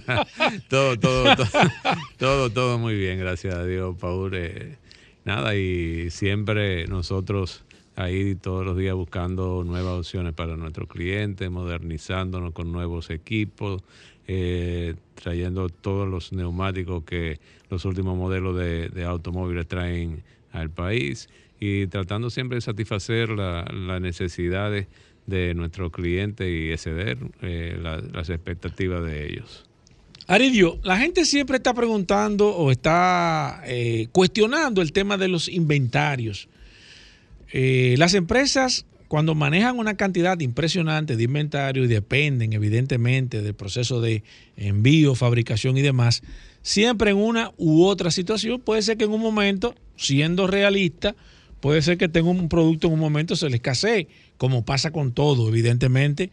[0.70, 1.48] todo, todo, todo,
[2.16, 4.32] todo, todo muy bien, gracias a Dios, Paul.
[4.34, 4.78] Eh,
[5.26, 7.62] nada, y siempre nosotros
[7.94, 13.82] ahí todos los días buscando nuevas opciones para nuestros clientes, modernizándonos con nuevos equipos,
[14.26, 17.38] eh, trayendo todos los neumáticos que
[17.68, 20.22] los últimos modelos de, de automóviles traen
[20.52, 21.28] al país
[21.60, 24.86] y tratando siempre de satisfacer la- las necesidades
[25.26, 29.64] de nuestros clientes y exceder eh, la- las expectativas de ellos.
[30.26, 36.48] Aridio, la gente siempre está preguntando o está eh, cuestionando el tema de los inventarios.
[37.52, 44.00] Eh, las empresas, cuando manejan una cantidad impresionante de inventario y dependen evidentemente del proceso
[44.00, 44.22] de
[44.56, 46.22] envío, fabricación y demás,
[46.62, 51.16] siempre en una u otra situación, puede ser que en un momento, siendo realista,
[51.60, 55.12] puede ser que tenga un producto en un momento se le escasee, como pasa con
[55.12, 56.30] todo, evidentemente.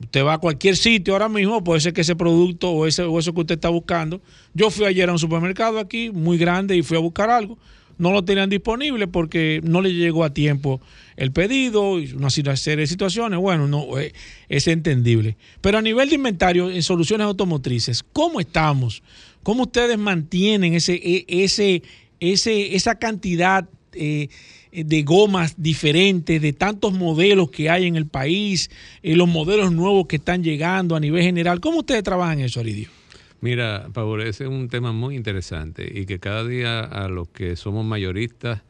[0.00, 3.18] Usted va a cualquier sitio ahora mismo, puede ser que ese producto o, ese, o
[3.18, 4.22] eso que usted está buscando.
[4.54, 7.58] Yo fui ayer a un supermercado aquí, muy grande, y fui a buscar algo.
[7.98, 10.80] No lo tenían disponible porque no le llegó a tiempo
[11.18, 13.38] el pedido, una serie de situaciones.
[13.38, 14.14] Bueno, no eh,
[14.48, 15.36] es entendible.
[15.60, 19.02] Pero a nivel de inventario en soluciones automotrices, ¿cómo estamos?
[19.42, 21.82] ¿Cómo ustedes mantienen ese, e- ese,
[22.20, 24.28] ese, esa cantidad eh,
[24.72, 28.70] de gomas diferentes, de tantos modelos que hay en el país,
[29.02, 31.60] eh, los modelos nuevos que están llegando a nivel general.
[31.60, 32.88] ¿Cómo ustedes trabajan eso, Aridio?
[33.40, 37.56] Mira, Pablo, ese es un tema muy interesante y que cada día a los que
[37.56, 38.62] somos mayoristas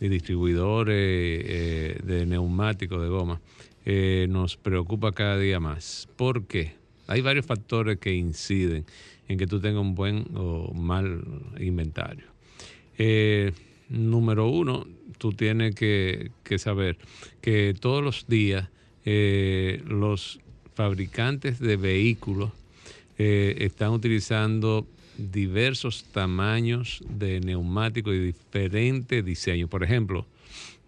[0.00, 3.40] y distribuidores eh, de neumáticos de goma,
[3.84, 6.08] eh, nos preocupa cada día más.
[6.16, 6.74] ¿Por qué?
[7.06, 8.84] Hay varios factores que inciden
[9.28, 11.22] en que tú tengas un buen o mal
[11.58, 12.26] inventario.
[12.98, 13.52] Eh,
[13.88, 14.86] número uno,
[15.18, 16.98] tú tienes que, saber
[17.40, 18.68] que todos los días
[19.04, 20.40] eh, los
[20.74, 22.52] fabricantes de vehículos
[23.18, 24.86] eh, están utilizando
[25.16, 29.68] diversos tamaños de neumáticos y diferentes diseños.
[29.68, 30.26] Por ejemplo,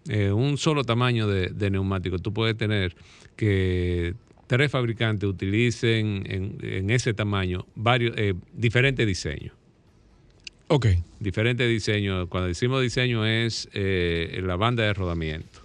[0.07, 2.95] eh, un solo tamaño de, de neumático, tú puedes tener
[3.35, 4.15] que
[4.47, 9.53] tres fabricantes utilicen en, en ese tamaño varios eh, diferentes diseños.
[10.73, 10.85] Ok.
[11.19, 12.29] Diferentes diseños.
[12.29, 15.60] Cuando decimos diseño es eh, la banda de rodamiento.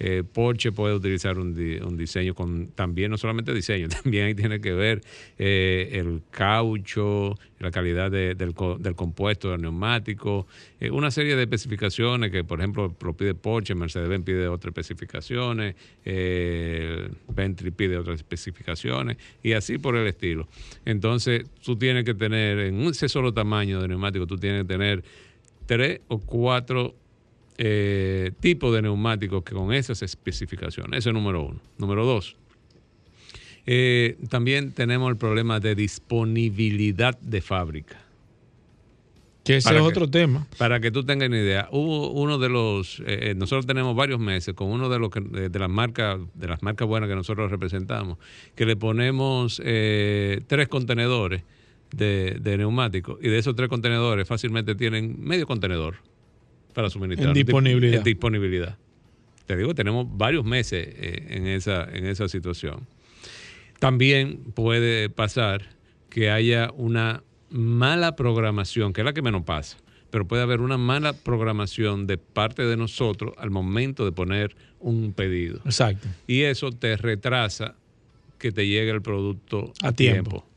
[0.00, 4.34] Eh, Porsche puede utilizar un, di- un diseño con también, no solamente diseño, también ahí
[4.34, 5.00] tiene que ver
[5.38, 8.54] eh, el caucho, la calidad del
[8.94, 10.46] compuesto del neumático,
[10.78, 15.74] eh, una serie de especificaciones que, por ejemplo, lo pide Porsche, Mercedes-Benz pide otras especificaciones,
[16.04, 20.46] eh, Bentley pide otras especificaciones y así por el estilo.
[20.84, 25.02] Entonces, tú tienes que tener, en ese solo tamaño de neumático, tú tienes que tener
[25.66, 26.94] tres o cuatro
[27.58, 30.98] eh, tipos de neumáticos que con esas especificaciones.
[31.00, 31.60] Eso es número uno.
[31.78, 32.36] Número dos.
[33.66, 38.00] eh, también tenemos el problema de disponibilidad de fábrica.
[39.44, 40.46] Que ese Para es que- otro tema.
[40.56, 44.54] Para que tú tengas una idea, hubo uno de los, eh, nosotros tenemos varios meses
[44.54, 48.16] con uno de los que- de, las marcas, de las marcas buenas que nosotros representamos,
[48.54, 51.42] que le ponemos tres contenedores
[51.92, 55.96] de, de neumáticos y de esos tres contenedores fácilmente tienen medio contenedor
[56.74, 57.98] para suministrar En disponibilidad.
[57.98, 58.78] En disponibilidad.
[59.46, 62.86] Te digo, tenemos varios meses eh, en esa en esa situación.
[63.78, 65.70] También puede pasar
[66.10, 69.78] que haya una mala programación, que es la que menos pasa,
[70.10, 75.12] pero puede haber una mala programación de parte de nosotros al momento de poner un
[75.12, 75.60] pedido.
[75.64, 76.08] Exacto.
[76.26, 77.74] Y eso te retrasa
[78.38, 80.30] que te llegue el producto A a, tiempo.
[80.30, 80.47] tiempo.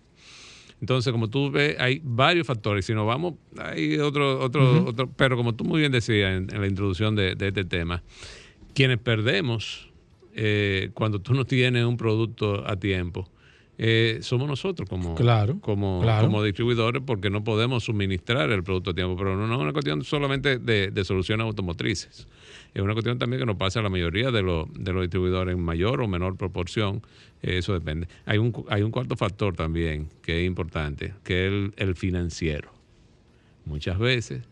[0.82, 2.86] Entonces, como tú ves, hay varios factores.
[2.86, 6.60] Si nos vamos, hay otro, otro, otro, pero como tú muy bien decías en, en
[6.60, 8.02] la introducción de, de este tema,
[8.74, 9.92] quienes perdemos
[10.34, 13.30] eh, cuando tú no tienes un producto a tiempo,
[13.78, 16.28] eh, somos nosotros como, Claro, como, claro.
[16.28, 19.15] como distribuidores porque no podemos suministrar el producto a tiempo.
[19.17, 22.28] Pero no, no es una cuestión solamente de, de soluciones automotrices.
[22.74, 25.53] Es una cuestión también que nos pasa a la mayoría de, los de los distribuidores
[25.55, 27.01] en mayor o menor proporción.
[27.41, 28.07] Eh, Eso depende.
[28.26, 32.72] Hay un, hay un cuarto factor también que es importante, que es el, el financiero.
[33.65, 34.43] Muchas veces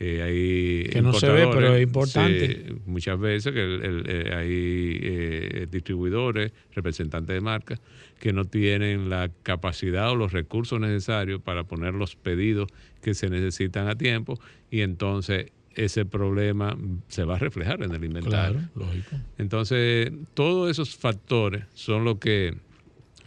[0.00, 2.72] eh, hay Que no se ve, pero es importante.
[2.86, 7.80] muchas veces que el- el- eh, hay eh, distribuidores, representantes de marcas,
[8.20, 12.68] que no tienen la capacidad o los recursos necesarios para poner los pedidos
[13.02, 14.38] que se necesitan a tiempo
[14.70, 16.76] y entonces ese problema
[17.08, 18.30] se va a reflejar en el inventario.
[18.30, 19.16] Claro, lógico.
[19.38, 22.54] Entonces, todos esos factores son lo que,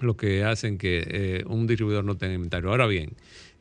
[0.02, 2.70] lo que hacen que eh, un distribuidor no tenga inventario.
[2.70, 3.12] Ahora bien,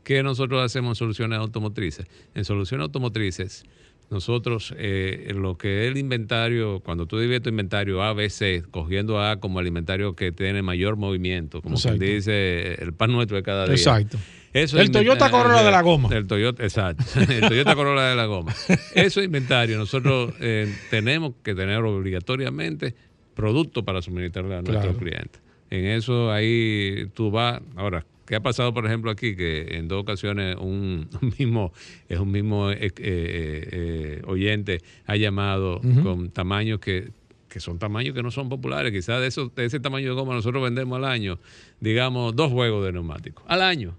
[0.04, 2.06] ¿qué nosotros hacemos en soluciones automotrices?
[2.34, 3.64] En soluciones automotrices,
[4.10, 8.28] nosotros, eh, en lo que es el inventario, cuando tú divides tu inventario A, B,
[8.28, 13.12] C, cogiendo A como el inventario que tiene mayor movimiento, como quien dice el pan
[13.12, 13.74] nuestro de cada día.
[13.74, 14.18] Exacto.
[14.52, 16.08] Eso El Toyota Corolla de la goma.
[16.12, 17.04] El Toyota, exacto.
[17.30, 18.52] El Toyota Corolla de la goma.
[18.96, 19.78] Eso es inventario.
[19.78, 22.96] Nosotros eh, tenemos que tener obligatoriamente
[23.34, 24.98] producto para suministrarle a nuestros Claro.
[24.98, 25.40] clientes.
[25.70, 27.60] En eso ahí tú vas.
[27.76, 29.34] Ahora, ¿qué ha pasado, por ejemplo, aquí?
[29.36, 31.72] Que en dos ocasiones un, un mismo,
[32.08, 37.10] es un mismo eh, eh, eh, oyente ha llamado con tamaños que
[37.48, 38.92] que son tamaños que no son populares.
[38.92, 41.40] Quizás de, esos- de ese tamaño de goma nosotros vendemos al año,
[41.80, 43.44] digamos, dos juegos de neumáticos.
[43.48, 43.96] Al año.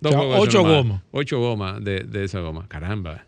[0.00, 1.02] O sea, juegos ocho gomas.
[1.10, 2.66] Ocho gomas de, de esa goma.
[2.68, 3.26] Caramba.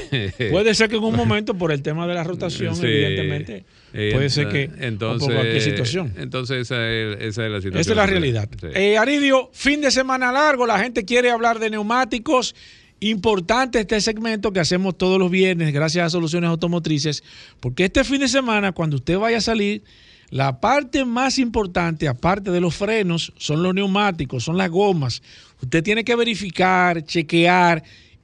[0.50, 2.86] Puede ser que en un momento, por el tema de la rotación, Sí.
[2.86, 6.14] evidentemente, puede ser que entonces, por cualquier situación.
[6.16, 7.80] Entonces esa es, esa es la situación.
[7.80, 8.48] Esa es la realidad.
[8.60, 8.66] Sí.
[8.74, 12.54] Eh, Aridio, fin de semana largo, la gente quiere hablar de neumáticos.
[13.00, 17.24] Importante este segmento que hacemos todos los viernes gracias a Soluciones Automotrices,
[17.58, 19.82] porque este fin de semana, cuando usted vaya a salir,
[20.30, 25.20] la parte más importante, aparte de los frenos, son los neumáticos, son las gomas.
[25.60, 27.82] Usted tiene que verificar, chequear,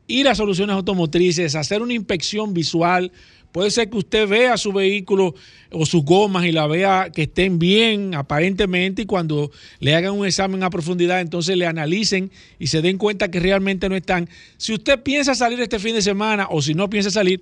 [0.08, 3.12] ir a Soluciones Automotrices, hacer una inspección visual.
[3.52, 5.34] Puede ser que usted vea su vehículo
[5.70, 9.50] o sus gomas y la vea que estén bien aparentemente y cuando
[9.80, 13.88] le hagan un examen a profundidad entonces le analicen y se den cuenta que realmente
[13.88, 14.28] no están.
[14.56, 17.40] Si usted piensa salir este fin de semana o si no piensa salir,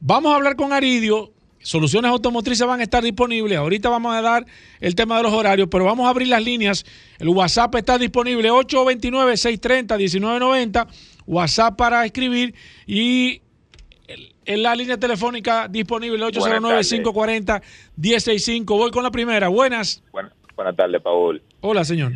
[0.00, 1.32] vamos a hablar con Aridio.
[1.60, 3.58] Soluciones automotrices van a estar disponibles.
[3.58, 4.46] Ahorita vamos a dar
[4.80, 6.86] el tema de los horarios, pero vamos a abrir las líneas.
[7.18, 10.86] El WhatsApp está disponible 829-630-1990.
[11.26, 12.54] WhatsApp para escribir
[12.86, 13.40] y
[14.44, 18.64] en la línea telefónica disponible 809-540-165.
[18.66, 19.48] Voy con la primera.
[19.48, 20.02] Buenas.
[20.12, 21.42] Buenas, buenas tardes, Paul.
[21.60, 22.12] Hola, señor.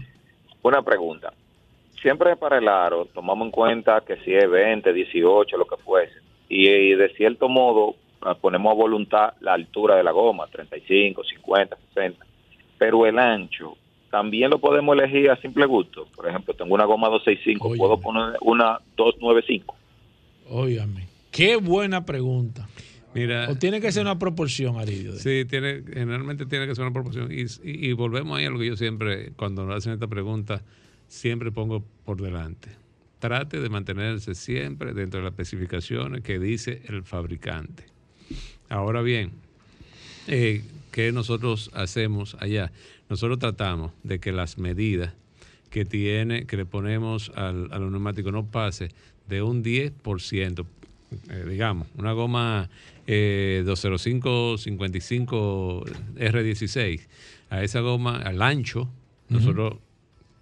[0.62, 1.32] Una pregunta.
[2.00, 6.14] Siempre para el aro tomamos en cuenta que si es 20, 18, lo que fuese.
[6.48, 11.24] Y, y de cierto modo ah, ponemos a voluntad la altura de la goma, 35,
[11.24, 12.24] 50, 60.
[12.78, 13.76] Pero el ancho
[14.10, 16.06] también lo podemos elegir a simple gusto.
[16.14, 17.78] Por ejemplo, tengo una goma 265, Óyeme.
[17.78, 19.76] puedo poner una 295.
[20.48, 21.06] Óigame.
[21.30, 22.68] Qué buena pregunta.
[23.14, 25.12] Mira, O tiene que ser una proporción, Aridio.
[25.16, 27.30] Sí, tiene, generalmente tiene que ser una proporción.
[27.32, 30.62] Y, y- y volvemos ahí a lo que yo siempre, cuando nos hacen esta pregunta,
[31.08, 32.68] siempre pongo por delante.
[33.18, 37.84] trate de mantenerse siempre dentro de las especificaciones que dice el fabricante.
[38.70, 39.32] Ahora bien,
[40.26, 42.72] eh, ¿qué nosotros hacemos allá?
[43.10, 45.12] Nosotros tratamos de que las medidas
[45.68, 48.88] que tiene, que le ponemos al, a los neumáticos no pase
[49.28, 50.64] de un 10%,
[51.28, 52.70] eh, digamos, una goma
[53.08, 55.84] eh, 205-55
[56.16, 57.00] R16,
[57.50, 58.88] a esa goma, al ancho,
[59.28, 59.74] nosotros,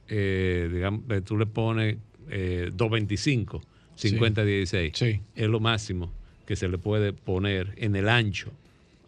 [0.08, 1.96] eh, digamos, eh, tú le pones
[2.30, 3.62] eh, 225,
[3.96, 5.20] 50-16, Sí.
[5.34, 6.12] es lo máximo
[6.46, 8.50] que se le puede poner en el ancho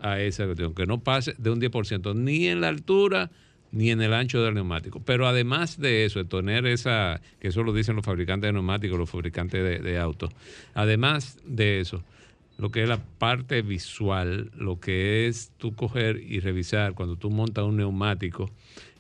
[0.01, 3.31] a esa cuestión, que no pase de un 10%, ni en la altura
[3.73, 5.01] ni en el ancho del neumático.
[5.05, 8.99] Pero además de eso, de tener esa, que eso lo dicen los fabricantes de neumáticos,
[8.99, 10.31] los fabricantes de, autos,
[10.75, 12.03] además de eso,
[12.59, 17.31] lo que es la parte visual, lo que es tú coger y revisar cuando tú
[17.31, 18.51] montas un neumático,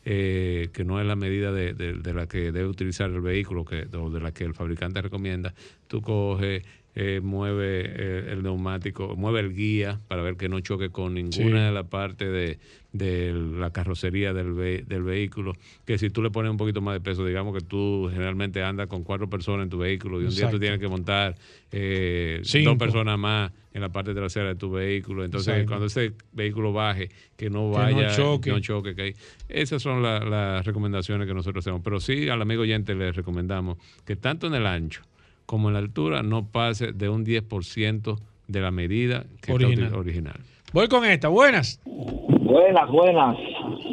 [0.04, 4.10] eh, que no es la medida de la que debe utilizar el vehículo que, o
[4.10, 5.52] de la que el fabricante recomienda,
[5.88, 6.62] tú coges,
[6.94, 11.32] eh, mueve eh, el neumático, mueve el guía para ver que no choque con ninguna
[11.32, 11.44] Sí.
[11.66, 12.58] de las partes de,
[12.92, 15.52] de la carrocería del, ve- del vehículo,
[15.86, 18.88] que si tú le pones un poquito más de peso, digamos que tú generalmente andas
[18.88, 21.36] con cuatro personas en tu vehículo y un día tú tienes que montar
[21.70, 22.70] eh, Cinco.
[22.70, 25.24] dos personas más en la parte trasera de tu vehículo.
[25.24, 25.68] Entonces, Exacto.
[25.70, 28.50] cuando ese vehículo baje, que no Que no vaya, choque.
[28.50, 28.96] no choque.
[28.96, 29.14] que hay-
[29.48, 31.80] Esas son la- las recomendaciones que nosotros hacemos.
[31.84, 35.02] Pero sí, al amigo oyente le recomendamos que tanto en el ancho
[35.50, 39.90] como en la altura no pase de un 10% de la medida que está Original.
[39.90, 40.36] uti- original.
[40.72, 41.26] Voy con esta.
[41.26, 41.80] Buenas.
[41.84, 43.36] Buenas, buenas.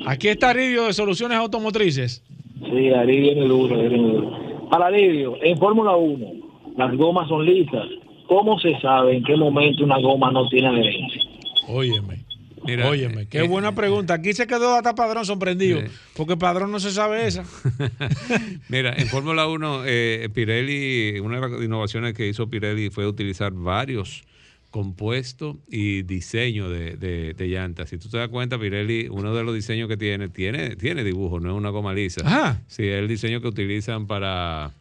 [0.05, 2.23] Aquí está Aridio de Soluciones Automotrices.
[2.59, 4.69] Sí, Ari viene duro, Ari viene duro.
[4.69, 6.27] Para Lidio, en Fórmula 1,
[6.77, 7.87] las gomas son lisas.
[8.27, 11.21] ¿Cómo se sabe en qué momento una goma no tiene adherencia?
[11.69, 12.16] Óyeme.
[12.65, 14.15] Mira, Óyeme, qué eh, buena pregunta.
[14.15, 15.81] Aquí se quedó hasta Padrón sorprendido,
[16.15, 17.43] porque Padrón no se sabe esa.
[18.69, 23.51] Mira, en Fórmula 1, eh, Pirelli, una de las innovaciones que hizo Pirelli fue utilizar
[23.53, 24.23] varios
[24.71, 27.89] compuestos y diseño de, de- de llantas.
[27.89, 31.39] Si tú te das cuenta, Pirelli, uno de los diseños que tiene, tiene, tiene dibujo,
[31.39, 32.21] no es una goma lisa.
[32.25, 32.61] Ajá.
[32.67, 34.71] Sí, es el diseño que utilizan para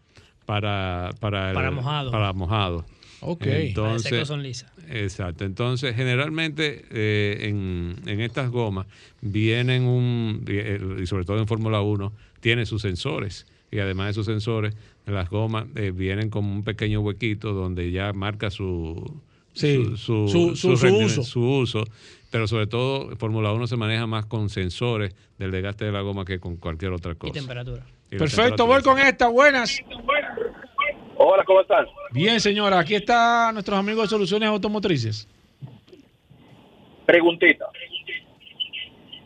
[0.44, 2.10] para para, el- Para mojado.
[2.10, 2.84] Para mojado.
[3.20, 3.46] Ok.
[3.46, 4.70] Entonces, son lisas.
[4.88, 5.44] Exacto.
[5.44, 8.86] Entonces, generalmente eh, en, en estas gomas
[9.20, 13.46] vienen un, eh, y sobre todo en Fórmula 1, tiene sus sensores.
[13.70, 14.74] Y además de sus sensores,
[15.06, 19.20] las gomas eh, vienen como un pequeño huequito donde ya marca su,
[19.54, 19.96] Sí, su,
[20.28, 21.22] su- su- su uso.
[21.22, 21.84] su uso.
[22.30, 26.24] Pero sobre todo, Fórmula 1 se maneja más con sensores del desgaste de la goma
[26.24, 27.32] que con cualquier otra Y cosa.
[27.32, 27.86] temperatura.
[28.10, 28.82] Y Perfecto, voy temperatura.
[28.82, 29.28] con esta.
[29.28, 29.80] Buenas.
[31.18, 31.86] Hola, ¿cómo están?
[32.12, 32.78] Bien, señora.
[32.78, 35.28] Aquí está nuestros amigos de Soluciones Automotrices.
[37.06, 37.66] Preguntita.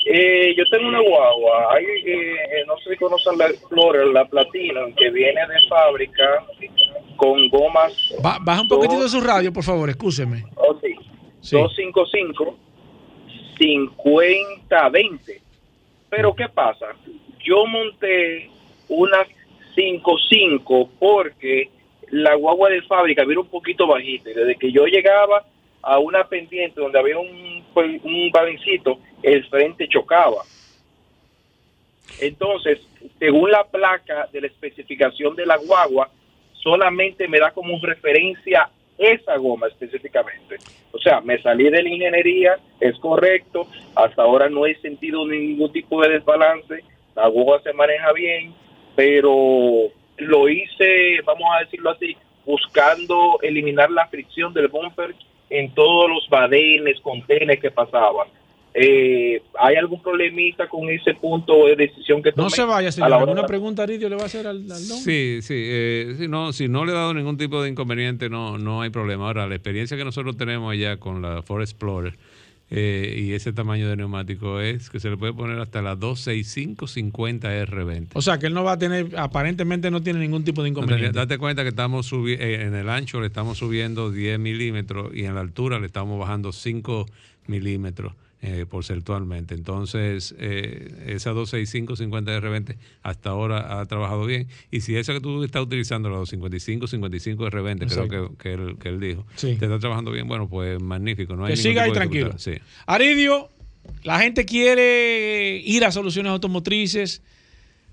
[0.07, 4.93] Eh, yo tengo una guagua, hay, eh, no sé si conocen la Explorer, la Platinum,
[4.95, 6.45] que viene de fábrica
[7.17, 10.45] con gomas Ba- baja un poquitito de su radio, por favor, excúseme.
[10.57, 10.97] oh, sí,
[11.43, 11.57] Sí.
[11.57, 12.57] 255
[13.59, 15.41] 5020.
[16.09, 16.87] Pero ¿qué pasa?
[17.45, 18.51] Yo monté
[18.89, 19.19] una
[19.75, 21.69] 55 porque
[22.11, 25.45] la guagua de fábrica era un poquito bajita desde que yo llegaba
[25.83, 28.31] a una pendiente donde había un, pues, un
[29.23, 30.43] el frente chocaba.
[32.21, 32.81] Entonces,
[33.19, 36.11] según la placa de la especificación de la guagua,
[36.53, 40.57] solamente me da como referencia esa goma específicamente.
[40.93, 45.73] O sea, me salí de la ingeniería, es correcto, hasta ahora no he sentido ningún
[45.73, 46.85] tipo de desbalance,
[47.15, 48.53] la guagua se maneja bien,
[48.95, 49.91] pero
[50.21, 55.15] lo hice, vamos a decirlo así, buscando eliminar la fricción del bumper
[55.51, 58.29] en todos los badenes, contenes que pasaban.
[58.73, 62.45] Eh, ¿Hay algún problemita con ese punto de decisión que tomé?
[62.45, 63.17] No se vaya, a la señora.
[63.17, 64.99] hora de ¿Alguna pregunta, Aridio, le va a hacer al, al don?
[64.99, 65.55] Sí, sí.
[65.57, 68.91] eh, si, no, si no le ha dado ningún tipo de inconveniente, no, no hay
[68.91, 69.27] problema.
[69.27, 72.15] Ahora, la experiencia que nosotros tenemos allá con la Ford Explorer
[72.71, 78.09] eh, y ese tamaño de neumático es que se le puede poner hasta la 265-50R20.
[78.15, 80.79] O sea, que él no va a tener, aparentemente no tiene ningún tipo de No
[80.79, 81.19] inconveniente.
[81.19, 85.25] Date cuenta que estamos subi- eh, en el ancho le estamos subiendo 10 milímetros y
[85.25, 87.07] en la altura le estamos bajando 5
[87.47, 89.55] milímetros eh, porcentualmente.
[89.55, 94.49] Entonces, eh, esa 265-50R20 hasta ahora ha trabajado bien.
[94.71, 99.01] Y si esa que tú estás utilizando, la 255-55R20, creo que, que, él, que él
[99.01, 99.57] dijo, Sí.
[99.57, 101.37] te está trabajando bien, bueno, pues magnífico.
[101.37, 102.39] No hay que siga ahí tranquilo.
[102.39, 102.53] Sí.
[102.87, 103.51] Aridio,
[104.05, 107.23] la gente quiere ir a soluciones automotrices.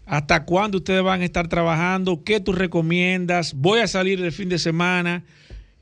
[0.06, 2.24] ¿Hasta cuándo ustedes van a estar trabajando?
[2.24, 3.54] ¿Qué tú recomiendas?
[3.54, 5.24] ¿Voy a salir el fin de semana?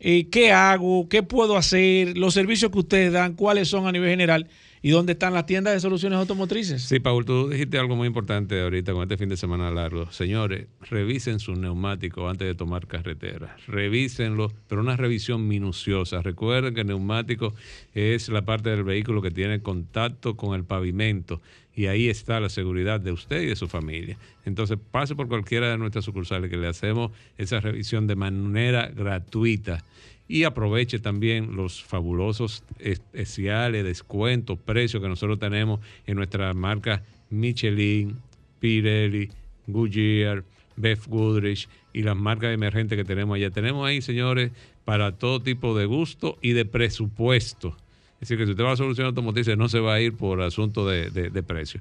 [0.08, 1.10] Eh, ¿Qué hago?
[1.10, 2.16] ¿Qué puedo hacer?
[2.16, 4.48] Los servicios que ustedes dan, ¿cuáles son a nivel general?
[4.86, 6.84] ¿Y dónde están las tiendas de soluciones automotrices?
[6.84, 10.12] Sí, Paul, tú dijiste algo muy importante ahorita con este fin de semana largo.
[10.12, 13.58] Señores, revisen sus neumáticos antes de tomar carretera.
[13.66, 16.22] Revísenlo, pero una revisión minuciosa.
[16.22, 17.56] Recuerden que el neumático
[17.96, 21.42] es la parte del vehículo que tiene contacto con el pavimento
[21.74, 24.20] y ahí está la seguridad de usted y de su familia.
[24.46, 29.84] Entonces, pase por cualquiera de nuestras sucursales que le hacemos esa revisión de manera gratuita
[30.28, 38.18] y aproveche también los fabulosos especiales, descuentos, precios que nosotros tenemos en nuestras marcas Michelin,
[38.60, 39.30] Pirelli,
[39.68, 40.44] Goodyear,
[40.76, 43.50] Beth Goodrich y las marcas emergentes que tenemos allá.
[43.52, 44.52] Tenemos ahí, señores,
[44.84, 47.78] para todo tipo de gusto y de presupuesto.
[48.26, 50.42] Es decir, que si usted va a solucionar automotrices no se va a ir por
[50.42, 51.80] asunto de, de, de precio.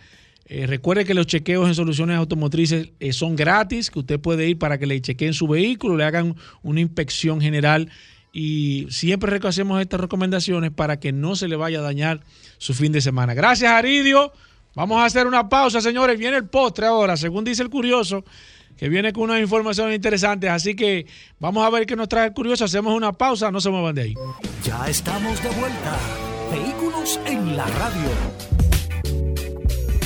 [0.53, 4.59] Eh, recuerde que los chequeos en soluciones automotrices eh, son gratis, que usted puede ir
[4.59, 7.89] para que le chequeen su vehículo, le hagan una inspección general
[8.33, 12.19] y siempre hacemos estas recomendaciones para que no se le vaya a dañar
[12.57, 13.33] su fin de semana.
[13.33, 14.33] Gracias, Aridio.
[14.75, 16.19] Vamos a hacer una pausa, señores.
[16.19, 18.25] Viene el postre ahora, según dice el curioso,
[18.75, 20.49] que viene con unas informaciones interesantes.
[20.49, 21.05] Así que
[21.39, 22.65] vamos a ver qué nos trae el curioso.
[22.65, 24.15] Hacemos una pausa, no se muevan de ahí.
[24.65, 25.97] Ya estamos de vuelta.
[26.51, 28.60] Vehículos en la radio.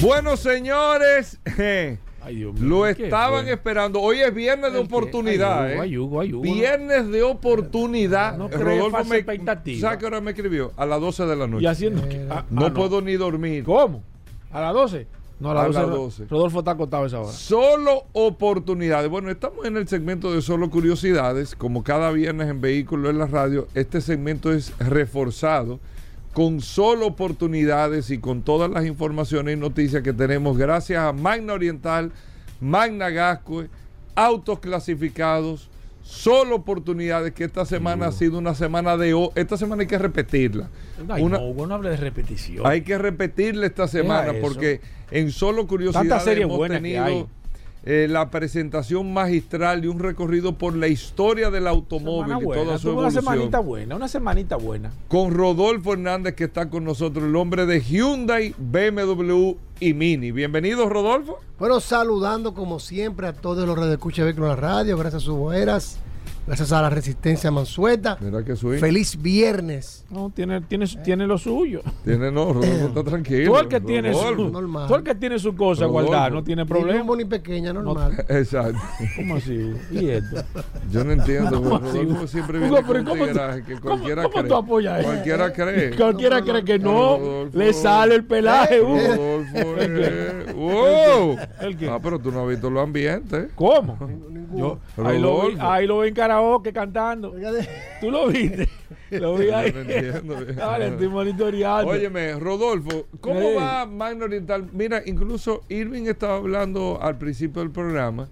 [0.02, 3.54] Bueno, señores, eh, Ay, Dios mío, lo ¿qué estaban fue?
[3.54, 4.02] esperando.
[4.02, 5.64] Hoy es viernes de oportunidad.
[5.66, 5.86] Ay, Hugo, eh.
[5.86, 8.38] ay, Hugo, ay, Hugo, no- Viernes de oportunidad.
[8.38, 9.80] No falsa me, expectativa.
[9.80, 10.74] ¿Sabe qué hora me escribió?
[10.76, 11.64] A las 12 de la noche.
[11.64, 12.28] ¿Y haciendo qué?
[12.30, 13.64] Ah, no ah, puedo ni dormir.
[13.64, 14.04] ¿Cómo?
[14.52, 15.08] ¿A las 12?
[15.40, 15.80] No, a las A 12.
[15.80, 15.96] las no.
[15.96, 16.26] 12.
[16.30, 17.32] Rodolfo está acostado a esa hora.
[17.32, 19.10] Solo oportunidades.
[19.10, 21.56] Bueno, estamos en el segmento de solo curiosidades.
[21.56, 25.80] Como cada viernes en Vehículos en la Radio, este segmento es reforzado
[26.36, 31.54] con solo oportunidades y con todas las informaciones y noticias que tenemos gracias a Magna
[31.54, 32.12] Oriental,
[32.60, 33.70] Magna Gascue,
[34.16, 35.70] autos clasificados,
[36.04, 39.14] solo oportunidades que esta semana ha sido una semana de...
[39.14, 40.68] o- Esta semana hay que repetirla.
[41.08, 42.68] Ay, Una- no, hable de repetición.
[42.68, 44.82] hay que repetirle esta semana porque
[45.12, 45.68] en solo
[46.26, 47.30] series hemos tenido
[47.88, 52.90] eh, la presentación magistral de un recorrido por la historia del automóvil y toda su
[52.90, 53.66] tuvo una semanita evolución.
[53.66, 54.92] buena, una semanita buena.
[55.08, 60.32] Con Rodolfo Hernández que está con nosotros, el hombre de Hyundai, BMW y Mini.
[60.32, 61.38] Bienvenido Rodolfo.
[61.60, 66.00] Bueno, saludando como siempre a todos los redescuchas de la radio, gracias a sus boeras,
[66.48, 68.18] gracias a la resistencia Mansueta.
[68.20, 68.78] Mira que soy.
[68.80, 70.06] Feliz viernes.
[70.10, 71.82] No, tiene, tiene, tiene lo suyo.
[72.04, 73.52] Tiene no, Rodolfo está tranquilo.
[73.54, 74.88] Tú el que tiene su, Normal.
[74.88, 76.08] tú el que tiene su cosa Rodolfo.
[76.08, 77.16] guardada, no tiene problema.
[77.16, 78.26] ni pequeña, normal.
[78.30, 78.80] Exacto.
[79.16, 79.74] ¿Cómo así?
[79.92, 80.44] ¿Y esto?
[80.92, 81.78] Yo no entiendo, ¿Cómo?
[81.80, 84.48] Rodolfo siempre viene con ¿cómo que ¿Cómo- cualquiera cómo cree.
[84.48, 85.08] tú apoyas eso?
[85.10, 85.96] Cualquiera cree.
[85.98, 87.58] Cualquiera cree que no, Rodolfo.
[87.58, 88.98] le sale el pelaje, Hugo.
[88.98, 90.54] Rodolfo, eh.
[90.56, 91.38] ¡Wow!
[91.62, 91.90] ¿El qué?
[91.90, 93.50] Ah, pero tú no has visto los ambientes.
[93.56, 93.98] ¿Cómo?
[94.56, 95.68] Yo, ahí, lo vi, Rodolfo.
[95.68, 97.34] ahí lo vi en karaoke cantando.
[98.02, 98.68] ¿Tú lo viste?
[99.12, 99.72] Lo vi ahí.
[99.72, 100.46] Yo no entiendo.
[100.56, 101.92] Dale, estoy monitoreando.
[101.92, 103.56] Óyeme, Rodolfo, ¿cómo Sí.
[103.56, 104.66] va Magna Oriental?
[104.74, 108.28] Mira, incluso Irving estaba hablando al principio del programa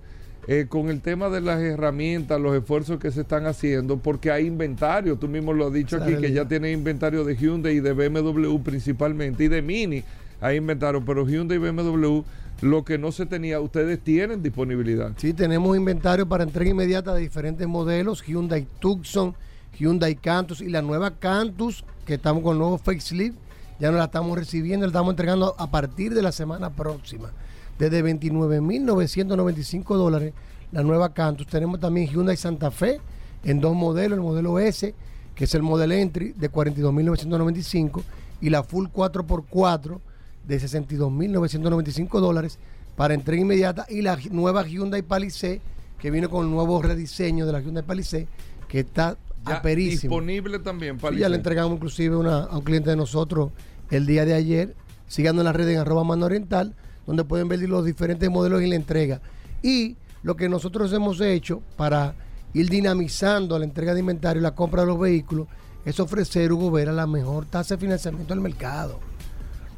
[0.47, 4.45] eh, con el tema de las herramientas, los esfuerzos que se están haciendo, porque hay
[4.45, 5.15] inventario.
[5.15, 6.47] Tú mismo lo has dicho aquí, que ya realidad.
[6.47, 10.03] tiene inventario de Hyundai y de BMW principalmente, y de Mini
[10.43, 12.21] hay inventario, pero Hyundai y BMW,
[12.61, 15.13] lo que no se tenía, ustedes tienen disponibilidad.
[15.17, 19.33] Sí, tenemos inventario para entrega inmediata de diferentes modelos, Hyundai Tucson,
[19.79, 23.37] Hyundai Cantus y la nueva Cantus, que estamos con el nuevo facelift,
[23.79, 27.31] ya nos la estamos recibiendo, la estamos entregando a partir de la semana próxima.
[27.79, 30.33] desde 29.995 dólares
[30.71, 31.47] la nueva Cantus.
[31.47, 32.99] Tenemos también Hyundai Santa Fe
[33.43, 34.93] en dos modelos, el modelo S,
[35.35, 38.03] que es el model entry de 42.995
[38.41, 39.99] y la Full 4x4
[40.47, 42.59] de 62.995 dólares
[42.95, 45.61] para entrega inmediata y la nueva Hyundai Palisade
[45.99, 48.27] que viene con el nuevo rediseño de la Hyundai Palisade
[48.67, 49.17] que está
[49.47, 50.11] Ya aperísimo.
[50.15, 53.51] disponible también Sí, para ya le entregamos inclusive una- a un cliente de nosotros
[53.89, 54.75] el día de ayer.
[55.07, 56.73] Siguiendo en la red en arroba mano oriental,
[57.05, 59.21] donde pueden ver los diferentes modelos y la entrega.
[59.61, 62.15] Y lo que nosotros hemos hecho para
[62.53, 65.47] ir dinamizando la entrega de inventario y la compra de los vehículos
[65.85, 68.99] es ofrecer, Hugo Vera, la mejor tasa de financiamiento del mercado.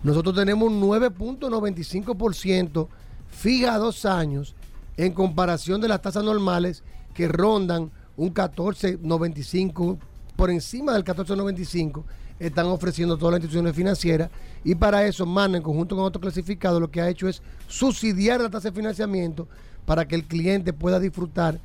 [0.06, 2.88] Nosotros tenemos un 9.95%
[3.28, 4.56] fija a dos años
[4.98, 6.84] en comparación de las tasas normales
[7.16, 9.98] que rondan un 14.95
[10.36, 12.04] por encima del 14.95
[12.38, 14.30] están ofreciendo todas las instituciones financieras
[14.64, 18.42] y para eso MANA en conjunto con otros clasificados lo que ha hecho es subsidiar
[18.42, 19.48] la tasa de financiamiento
[19.88, 21.60] para que el cliente pueda disfrutar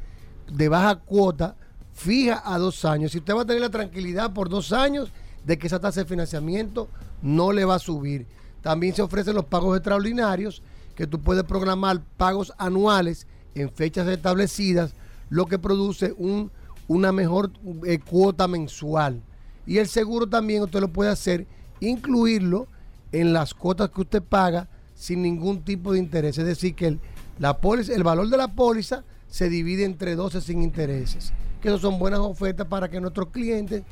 [0.51, 1.57] de baja cuota
[1.93, 3.13] fija a dos años.
[3.13, 5.13] Si usted va a tener la tranquilidad por dos años
[5.45, 6.89] de que esa tasa de financiamiento
[7.23, 8.27] no le va a subir.
[8.63, 10.63] También se ofrecen los pagos extraordinarios,
[10.95, 14.95] que tú puedes programar pagos anuales en fechas establecidas,
[15.31, 16.51] lo que produce un,
[16.89, 17.51] una mejor
[17.87, 19.23] eh, cuota mensual.
[19.67, 21.47] Y el seguro también usted lo puede hacer,
[21.81, 22.67] incluirlo
[23.13, 26.37] en las cuotas que usted paga sin ningún tipo de interés.
[26.37, 27.01] Es decir, que el,
[27.39, 31.33] la póliza, el valor de la póliza se divide entre 12 sin intereses.
[31.63, 33.83] Que eso son buenas ofertas para que nuestros clientes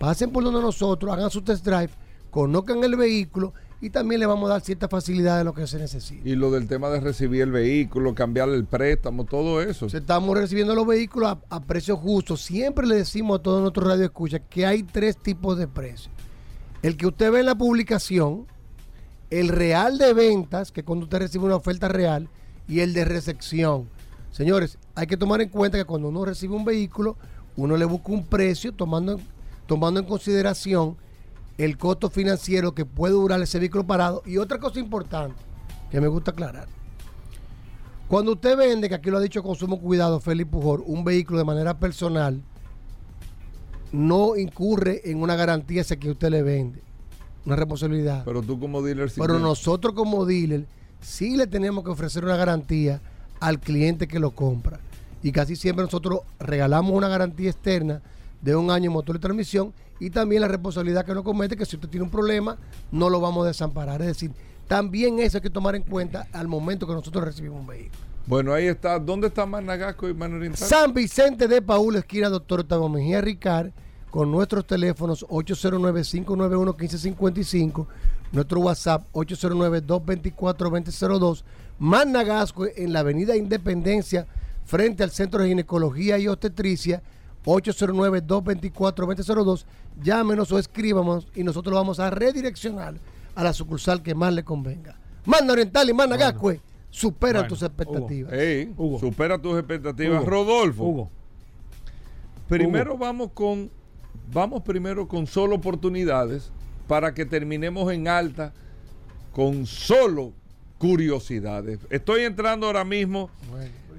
[0.00, 1.90] pasen por donde nosotros, hagan su test drive,
[2.30, 3.52] conozcan el vehículo
[3.82, 6.26] y también le vamos a dar cierta facilidad de lo que se necesita.
[6.26, 9.86] Y lo del tema de recibir el vehículo, cambiarle el préstamo, todo eso.
[9.86, 12.40] Estamos recibiendo los vehículos a, a precios justos.
[12.40, 16.10] Siempre le decimos a todos nuestros radioescuchas que hay tres tipos de precios.
[16.82, 18.46] El que usted ve en la publicación,
[19.28, 22.30] el real de ventas, que cuando usted recibe una oferta real,
[22.66, 23.90] y el de recepción.
[24.30, 27.16] Señores, hay que tomar en cuenta que cuando uno recibe un vehículo,
[27.56, 29.20] uno le busca un precio tomando,
[29.70, 30.96] tomando en consideración
[31.56, 34.20] el costo financiero que puede durar ese vehículo parado.
[34.26, 35.36] Y otra cosa importante
[35.92, 36.66] que me gusta aclarar.
[38.08, 41.44] Cuando usted vende, que aquí lo ha dicho Consumo Cuidado, Félix Pujol, un vehículo de
[41.44, 42.42] manera personal,
[43.92, 46.82] no incurre en una garantía esa que usted le vende.
[47.46, 48.24] Una responsabilidad.
[48.24, 50.66] Pero tú como dealer sí Pero nosotros como dealer
[51.00, 53.00] sí le tenemos que ofrecer una garantía
[53.38, 54.80] al cliente que lo compra.
[55.22, 58.02] Y casi siempre nosotros regalamos una garantía externa
[58.40, 61.66] de un año en motor y transmisión y también la responsabilidad que nos comete que
[61.66, 62.56] si usted tiene un problema
[62.90, 64.00] no lo vamos a desamparar.
[64.00, 64.32] Es decir,
[64.66, 67.98] también eso hay que tomar en cuenta al momento que nosotros recibimos un vehículo.
[68.26, 68.98] Bueno, ahí está.
[68.98, 70.68] ¿Dónde está Managasco y Man Oriental?
[70.68, 73.72] San Vicente de Paúl, esquina Doctor Octavio Mejía Ricard,
[74.10, 77.86] con nuestros teléfonos 809-591-1555,
[78.30, 81.42] nuestro WhatsApp 809-224-2002,
[81.80, 84.28] Managasco en la Avenida Independencia,
[84.64, 87.02] frente al Centro de Ginecología y Obstetricia,
[87.44, 89.64] 809-224-2002.
[90.02, 92.96] Llámenos o escríbanos y nosotros lo vamos a redireccionar
[93.34, 94.98] a la sucursal que más le convenga.
[95.24, 96.60] Manda Oriental y Managascue,
[96.90, 98.32] supera Bueno, tus expectativas.
[98.98, 100.22] Supera tus expectativas.
[100.22, 100.84] Hugo, Rodolfo.
[100.84, 101.10] Hugo.
[102.48, 103.70] Primero vamos con
[104.32, 106.52] vamos primero con solo oportunidades
[106.86, 108.52] para que terminemos en alta
[109.32, 110.32] con solo
[110.78, 111.78] curiosidades.
[111.90, 113.30] Estoy entrando ahora mismo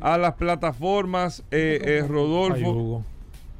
[0.01, 3.05] a las plataformas eh, eh, Rodolfo.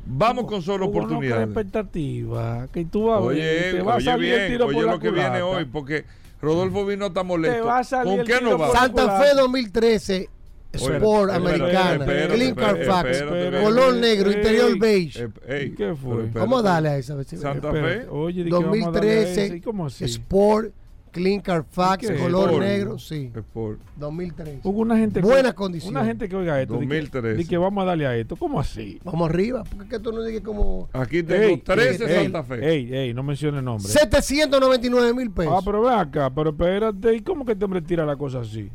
[0.05, 1.45] Vamos con solo no oportunidades.
[1.47, 2.67] expectativa.
[2.73, 4.91] Que tú vas a ver, Oye, te va a salir el tiro oye por la
[4.93, 6.05] lo que viene hoy, porque
[6.41, 7.65] Rodolfo vino hasta molesto.
[7.65, 8.67] va a salir ¿Con qué nos va?
[8.67, 13.23] la Santa Fe 2013, Oye, Sport Americana, Clean Carfax,
[13.61, 15.23] color negro, Ey, interior beige.
[15.23, 16.25] Eh, ey, ¿Qué fue?
[16.33, 17.27] Vamos a darle a esa vez.
[17.27, 18.07] Santa Fe.
[18.09, 20.05] Oye, di que vamos a darle a ese, 2013, ¿y ¿cómo así?
[20.05, 20.73] Sport,
[21.11, 22.15] Clean Carfax, ¿Y qué?
[22.17, 22.63] color Sport.
[22.65, 23.31] negro, sí.
[23.35, 23.79] Sport.
[23.97, 24.61] 2013.
[24.63, 25.91] Hubo una gente Buenas que, condiciones.
[25.99, 26.73] Una gente que oiga esto.
[26.75, 27.35] di que- 2013.
[27.37, 28.35] di que vamos a darle a esto.
[28.37, 28.99] ¿Cómo así?
[29.03, 32.43] Vamos arriba, porque es que tú no digas como Aquí tengo Ey, 13 ey, Santa
[32.43, 32.67] Fe.
[32.67, 33.91] Ey, ey, no mencione nombre.
[33.91, 35.53] 799 mil pesos.
[35.55, 38.69] Ah, pero ven acá, pero espérate, ¿y cómo que este hombre tira la cosa así?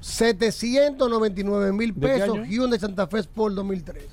[0.00, 2.38] 799 mil ¿De qué pesos?
[2.48, 4.06] Hyundai Santa Fe Sport 2013.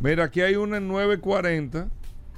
[0.00, 1.88] Mira, aquí hay una en 940,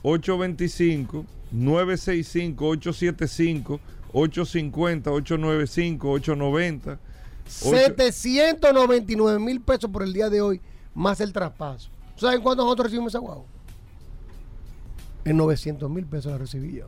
[0.02, 3.80] 825, 965, 875,
[4.12, 6.92] 850, 895, 890.
[6.92, 10.60] Ocho- 799 mil pesos por el día de hoy,
[10.94, 11.90] más el traspaso.
[12.16, 13.44] ¿Saben cuánto nosotros recibimos esa guagua?
[15.24, 16.86] En 900 mil pesos la recibí yo.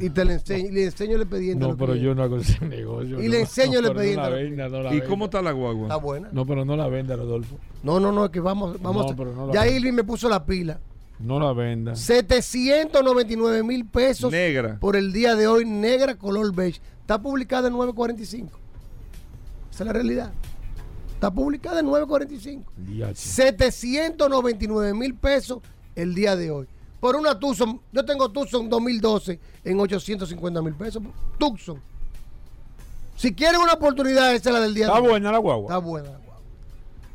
[0.00, 1.66] Y te le enseño, le enseño el expediente.
[1.66, 3.18] no, pero yo no hago ese negocio.
[3.20, 3.30] Y no.
[3.30, 5.06] le enseño el No, pero expediente venda, no la ¿Y venda.
[5.08, 5.82] cómo está la guagua?
[5.84, 6.28] Está buena.
[6.32, 7.56] No, pero no la venda, Rodolfo.
[7.82, 9.16] No, no, no, es que vamos, vamos.
[9.16, 9.66] No, a- ya.
[9.66, 10.80] Irving me puso la pila.
[11.18, 11.94] No la venda.
[11.96, 14.78] 799 mil pesos Negra.
[14.80, 16.80] por el día de hoy, negra color beige.
[17.00, 18.58] Está publicada en 945.
[19.70, 20.32] Esa es la realidad.
[21.14, 22.72] Está publicada en 945.
[22.76, 23.14] Diache.
[23.14, 25.60] 799 mil pesos
[25.94, 26.66] el día de hoy.
[27.00, 31.02] Por una Tucson, yo tengo Tucson 2012 en 850 mil pesos.
[31.38, 31.78] Tucson.
[33.16, 35.08] Si quieren una oportunidad, esa es la del día Está de hoy.
[35.10, 35.66] buena la guagua.
[35.66, 36.10] Está buena.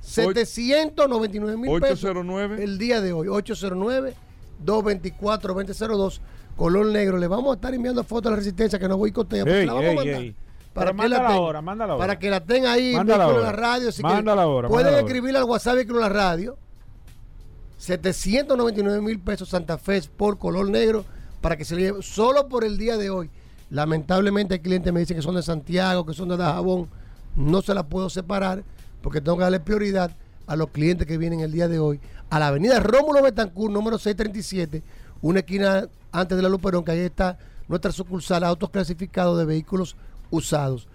[0.01, 2.63] 799 mil pesos 809.
[2.63, 3.27] el día de hoy.
[3.27, 6.19] 809-224-2002.
[6.55, 7.17] Color negro.
[7.17, 9.43] Le vamos a estar enviando fotos a la resistencia que no boicotea.
[9.43, 10.21] porque Ey, la vamos a mandar.
[10.21, 10.35] ey.
[10.73, 11.61] Para que, la ahora.
[11.97, 13.89] para que la tenga ahí en la radio.
[14.01, 14.29] Mándala quieren.
[14.39, 15.07] ahora, Pueden mándala ahora.
[15.07, 16.57] escribir al WhatsApp en la radio.
[17.77, 21.05] 799 mil pesos Santa Fe por color negro
[21.41, 23.29] para que se le lleve solo por el día de hoy.
[23.69, 26.89] Lamentablemente el cliente me dice que son de Santiago, que son de Dajabón.
[27.35, 28.63] No se la puedo separar
[29.01, 30.11] porque tengo que darle prioridad
[30.47, 31.99] a los clientes que vienen el día de hoy
[32.29, 34.83] a la avenida Rómulo Betancourt, número 637,
[35.21, 39.95] una esquina antes de la Luperón, que ahí está nuestra sucursal autos clasificados de vehículos
[40.31, 40.87] usados.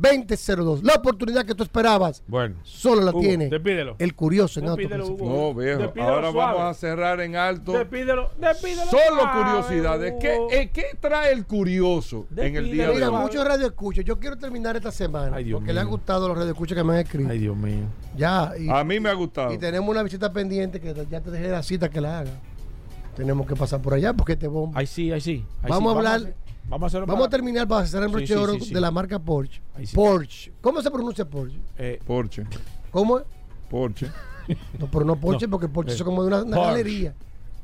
[0.00, 0.82] 809-224-2002.
[0.82, 2.56] La oportunidad que tú esperabas Bueno.
[2.62, 3.96] solo la Hugo, tiene despídelo.
[3.98, 5.16] el curioso en Despídelo, Hugo.
[5.16, 5.54] clasificados.
[5.54, 5.78] No, viejo.
[5.82, 6.52] Despídelo Ahora suave.
[6.58, 7.72] vamos a cerrar en alto.
[7.72, 8.82] Despídelo, despídelo.
[8.90, 10.14] Solo suave, curiosidades.
[10.20, 10.48] ¿Qué, Hugo.
[10.50, 13.22] eh, ¿Qué trae el curioso en el día de Mira, hoy?
[13.22, 14.04] muchos radioescuchas.
[14.04, 16.92] Yo quiero terminar esta semana Ay, Dios porque le han gustado los radioescuchas que me
[16.94, 17.30] han escrito.
[17.30, 17.84] Ay, Dios mío.
[18.16, 19.52] Ya, y, A mí me ha gustado.
[19.52, 22.30] y tenemos una visita pendiente que ya te dejé la cita que la haga.
[23.16, 24.78] Tenemos que pasar por allá porque te bomba.
[24.80, 25.44] Ahí sí, ahí sí.
[25.68, 26.34] Vamos a hablar-
[26.68, 28.74] Vamos a hacerlo Vamos a terminar para hacer el broche sí, de oro sí, sí.
[28.74, 29.60] de la marca Porsche.
[29.94, 30.52] Porsche.
[30.60, 31.58] ¿Cómo se pronuncia Porsche?
[31.78, 32.44] Eh, Porsche.
[32.90, 33.24] ¿Cómo es?
[33.70, 34.10] Porsche.
[34.78, 35.50] No, pero no Porsche No.
[35.52, 36.70] porque Porsche Eh, es como de una, una Porsche.
[36.70, 37.14] galería.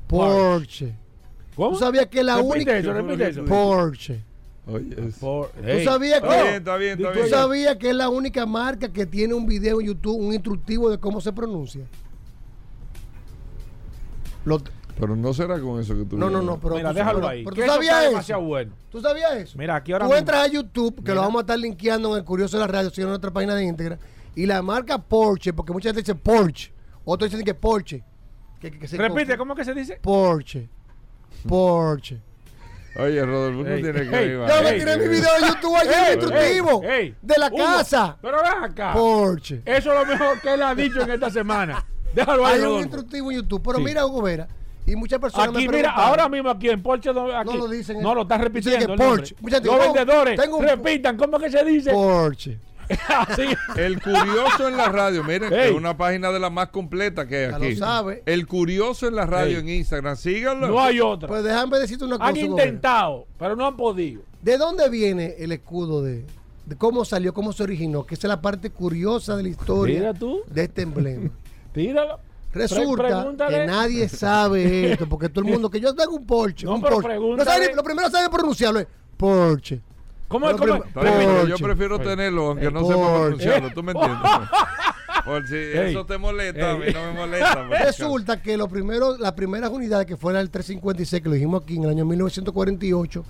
[0.07, 0.95] Porsche.
[1.55, 1.71] ¿Cómo?
[1.73, 2.79] ¿Tú sabías que la Repite única...
[2.79, 3.45] eso, repite eso.
[3.45, 4.25] Porsche.
[4.67, 5.85] Oye, ¿Tú Ey.
[5.85, 6.43] sabías Está que...
[6.43, 7.29] bien, está bien, está Di ¿Tú bien.
[7.31, 10.99] sabías que es la única marca que tiene un video en YouTube, un instructivo de
[10.99, 11.85] cómo se pronuncia?
[14.45, 14.63] Lo-
[14.99, 17.45] Pero no será con eso que tú no, no, no, pero, Mira, tú, déjalo ahí.
[17.45, 18.11] pero tú sabías eso.
[18.11, 18.73] demasiado bueno.
[18.91, 19.59] ¿Tú sabías eso?
[19.59, 21.15] Mira, aquí ahora Tú mismo- entras a YouTube, que Mira.
[21.15, 23.55] lo vamos a estar linkeando en el Curioso de la Radio, sino en nuestra página
[23.55, 23.99] de Íntegra,
[24.35, 26.73] y la marca Porsche, porque mucha gente dice Porsche,
[27.05, 28.03] otros dicen que Porsche.
[28.61, 29.37] Que, que- que se Repite.
[29.39, 29.99] ¿cómo que se dice?
[30.03, 30.69] Porsche.
[31.49, 32.21] Porsche.
[32.97, 34.33] Oye, Rodolfo, no tiene que ir.
[34.33, 37.15] Yo me Ey, tiré mi video de YouTube ayer instructivo ey, ey.
[37.23, 38.17] de la Hugo, casa.
[38.21, 38.93] Pero ven acá.
[38.93, 39.63] Porsche.
[39.65, 41.87] Eso es lo mejor que él ha dicho en esta semana.
[42.15, 43.85] Déjalo ahí, Hay un instructivo en YouTube, pero Sí.
[43.85, 44.49] mira, Hugo Vera,
[44.93, 47.13] y muchas personas me Aquí, mira, ahora mismo aquí en Porsche.
[47.13, 48.97] no- lo dicen, No, lo estás repitiendo.
[48.97, 49.35] Porsche.
[49.41, 51.93] Mucha gente Los vendedores, tengo un- repitan, ¿cómo que se dice?
[51.93, 52.59] Porsche.
[53.09, 53.45] Así.
[53.77, 55.69] El curioso en la radio, miren, Ey.
[55.69, 57.71] es una página de las más completas que hay Ya aquí.
[57.75, 58.23] lo sabe.
[58.27, 59.63] El curioso en la radio Ey.
[59.63, 60.67] en Instagram, síganlo.
[60.67, 61.29] No hay otra.
[61.29, 62.29] Pues déjame decirte una cosa.
[62.31, 64.23] Han intentado, pero no han podido.
[64.43, 66.25] ¿De dónde viene el escudo de,
[66.67, 68.05] de cómo salió, cómo se originó?
[68.05, 70.41] Que esa es la parte curiosa de la historia Mira tú.
[70.49, 71.31] de este emblema.
[71.73, 72.19] Tíralo.
[72.53, 76.75] Resulta que nadie sabe esto, porque todo el mundo, que yo tengo un Porsche, No,
[76.75, 77.09] un pero Porsche.
[77.09, 77.51] No pregúntale.
[77.51, 78.87] sabe ni- lo primero sabe pronunciarlo es
[79.17, 79.81] Porsche.
[80.29, 80.57] ¿Cómo es?
[80.57, 81.65] Yo Porsche.
[81.65, 82.05] prefiero Oye.
[82.05, 83.21] tenerlo, aunque Eh, no sepa Porsche.
[83.21, 83.71] pronunciarlo.
[83.75, 84.19] ¿Tú me entiendes?
[85.25, 85.91] Por si Ey.
[85.91, 87.69] eso te molesta, a mí no me molesta.
[87.85, 91.77] Resulta que lo primero, las primeras unidades que fuera el 356, que lo dijimos aquí
[91.77, 93.25] en el año 1948,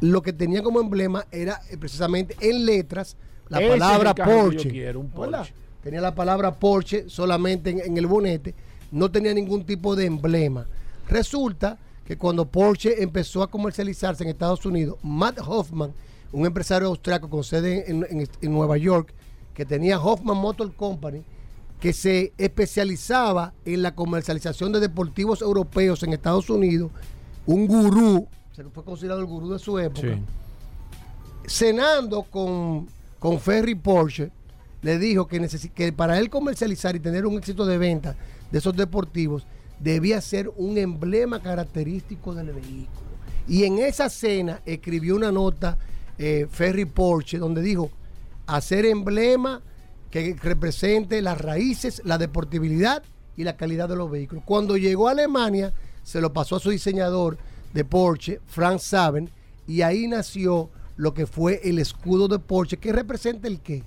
[0.00, 3.16] lo que tenía como emblema era eh, precisamente en letras
[3.48, 4.70] la Ese es el palabra que yo Porsche.
[4.70, 5.10] quiero, un.
[5.10, 5.52] Porsche.
[5.84, 8.54] Tenía la palabra Porsche solamente en, en el bonete,
[8.90, 10.66] no tenía ningún tipo de emblema.
[11.08, 15.92] Resulta que cuando Porsche empezó a comercializarse en Estados Unidos, Matt Hoffman,
[16.32, 19.12] un empresario austriaco con sede en, en- en Nueva York,
[19.52, 21.22] que tenía Hoffman Motor Company,
[21.80, 26.90] que se especializaba en la comercialización de deportivos europeos en Estados Unidos,
[27.46, 30.22] un gurú, se fue considerado el gurú de su época, Sí.
[31.46, 32.88] cenando con,
[33.18, 34.30] con Ferry Porsche,
[34.84, 38.14] le dijo que, para él comercializar y tener un éxito de venta
[38.52, 39.46] de esos deportivos,
[39.80, 43.08] debía ser un emblema característico del vehículo.
[43.48, 45.78] Y en esa cena escribió una nota
[46.18, 47.90] eh, Ferry Porsche donde dijo,
[48.46, 49.62] hacer emblema
[50.10, 53.02] que represente las raíces, la deportividad
[53.38, 54.44] y la calidad de los vehículos.
[54.44, 57.38] Cuando llegó a Alemania, se lo pasó a su diseñador
[57.72, 59.30] de Porsche, Franz Saben,
[59.66, 63.82] y ahí nació lo que fue el escudo de Porsche, que representa el qué?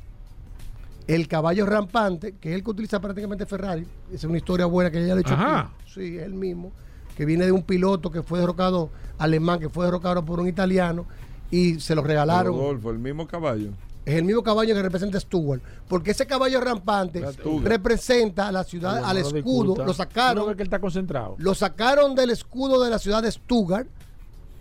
[1.07, 3.83] El caballo rampante, que es el que utiliza prácticamente Ferrari.
[4.09, 5.59] Esa es una historia buena que ella le ha hecho Ajá.
[5.59, 5.71] aquí.
[5.93, 6.71] Sí, es el mismo.
[7.15, 11.05] Que viene de un piloto que fue derrocado alemán, que fue derrocado por un italiano
[11.49, 12.53] y se lo regalaron.
[12.53, 13.71] Rodolfo, el mismo caballo.
[14.05, 15.61] Es el mismo caballo que representa Stuart.
[15.87, 17.23] Porque ese caballo rampante
[17.63, 19.63] representa a la ciudad, al escudo.
[19.69, 20.45] Lo ¿Tú no sacaron.
[20.55, 21.35] que él está concentrado.
[21.39, 23.87] Lo sacaron del escudo de la ciudad de Stuttgart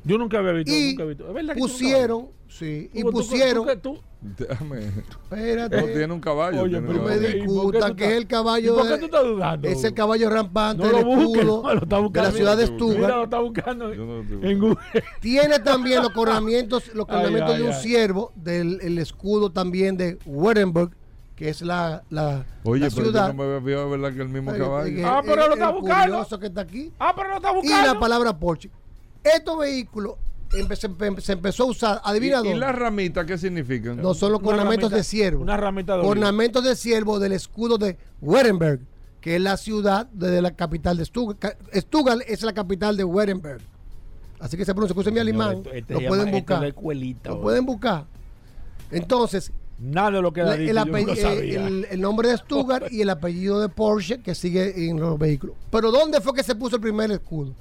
[0.04, 0.72] Yo nunca había visto.
[0.72, 1.28] Y nunca he visto.
[1.28, 3.66] ¿Es verdad que tú nunca pusieron, sí, y tú- pusieron.
[3.66, 4.00] tú- tú-
[4.36, 4.78] Déjame.
[4.86, 5.80] Espérate.
[5.80, 6.62] No tiene un caballo.
[6.62, 7.20] Oye, pero un me caballo.
[7.20, 9.24] ¿y por qué tú discutan que estás- es el caballo ¿Y por qué tú estás
[9.24, 9.68] dudando?
[9.68, 12.28] Es el caballo rampante No del lo busques, escudo no, lo está de buscando.
[12.30, 13.24] la ciudad de Mira, lo Stuttgart.
[13.24, 14.76] está buscando no en Google.
[15.20, 20.18] Tiene también los coronamientos, los coronamientos ay, de un ciervo, del el escudo también de
[20.26, 20.90] Wurtemberg,
[21.34, 23.26] que es la, la, Oye, la pero ciudad.
[23.28, 24.86] yo no me había verdad que el mismo Oye, caballo.
[24.94, 26.14] oye, Ah, pero el- lo está buscando.
[26.16, 26.92] curioso que está aquí.
[26.98, 27.94] Ah, pero lo está Y buscando.
[27.94, 28.70] la palabra Porsche.
[29.22, 30.14] Estos vehículos
[30.52, 33.96] empe- se, empe- se empezó a usar, adivina ¿Y, y las ramitas qué significan?
[33.96, 35.42] No son los ornamentos ramita- de ciervo.
[35.42, 36.02] Una ramita de.
[36.06, 38.80] Ornamentos de ciervo del escudo de Wurtemberg,
[39.20, 41.58] que es la ciudad de la capital de Stuttgart.
[41.74, 43.60] Stuttgart es la capital de Wurtemberg.
[44.38, 46.74] Así que se pronuncia, escuchen mi alemán, esto- este lo se pueden buscar.
[47.24, 48.04] Lo pueden buscar.
[48.90, 51.66] Entonces, Nada de lo que la- ha dicho, el, yo no lo apellido- sabía.
[51.66, 55.54] el- el nombre de Stuttgart y el apellido de Porsche que sigue en los vehículos.
[55.70, 57.52] Pero ¿dónde fue que se puso el primer escudo?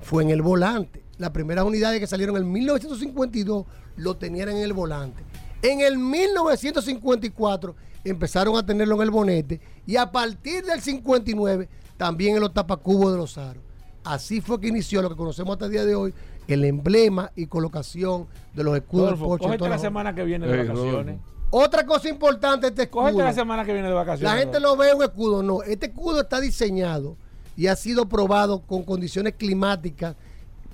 [0.00, 1.02] Fue en el volante.
[1.20, 3.66] Las primeras unidades que salieron en 1952
[3.96, 5.22] lo tenían en el volante.
[5.60, 11.68] En el 1954 empezaron a tenerlo en el bonete y a partir del 59
[11.98, 13.62] también en los tapacubos de los aros.
[14.02, 16.14] Así fue que inició lo que conocemos hasta el día de hoy,
[16.48, 19.44] el emblema y colocación de los escudos Rodolfo, Porsche.
[19.44, 21.16] cógete todas la semana que viene de vacaciones.
[21.16, 21.20] Rodolfo.
[21.50, 23.02] Otra cosa importante este escudo.
[23.02, 24.32] Cógete la semana que viene de vacaciones.
[24.34, 25.62] La gente lo ve un escudo, no.
[25.64, 27.18] Este escudo está diseñado
[27.58, 30.16] y ha sido probado con condiciones climáticas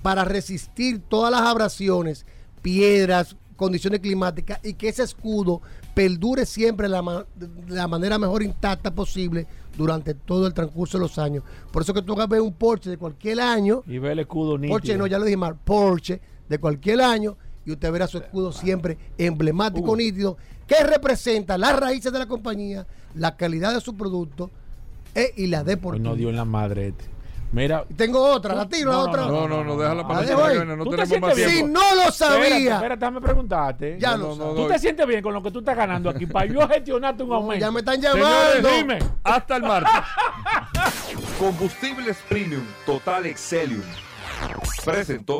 [0.01, 2.25] para resistir todas las abrasiones,
[2.61, 5.61] piedras, condiciones climáticas y que ese escudo
[5.95, 7.25] perdure siempre la, ma-
[7.67, 11.43] la manera mejor intacta posible durante todo el transcurso de los años.
[11.71, 14.19] Por eso que tú vas a ver un Porsche de cualquier año, Y ve el
[14.19, 14.73] escudo nítido.
[14.73, 18.51] Porsche no, ya lo dije mal, Porsche de cualquier año y usted verá su escudo
[18.51, 19.95] siempre emblemático, Uh.
[19.97, 20.37] nítido,
[20.67, 24.49] que representa las raíces de la compañía, la calidad de su producto
[25.15, 26.09] eh, y la deportiva.
[26.09, 27.05] no dio en la madre este.
[27.51, 27.85] Mira.
[27.95, 29.21] Tengo otra, la tiro, No, no, otra.
[29.27, 30.65] No, no, no, déjala para La la dejo semana que ahí.
[30.65, 30.77] viene.
[30.77, 31.79] No ¿Tú te tenemos más sientes Si tiempo.
[31.79, 33.97] no lo Espérate, sabía, espérate, déjame preguntarte.
[33.99, 34.47] ya No, lo no, sabía.
[34.47, 37.23] no, ¿Tú te sientes bien con lo que tú estás ganando aquí para yo gestionarte
[37.23, 37.65] un aumento?
[37.65, 38.69] ya me están Señores, llamando.
[38.69, 38.99] dime.
[39.23, 39.91] Hasta el martes.
[41.39, 43.81] Combustibles Premium Total Excelium
[44.83, 45.39] presentó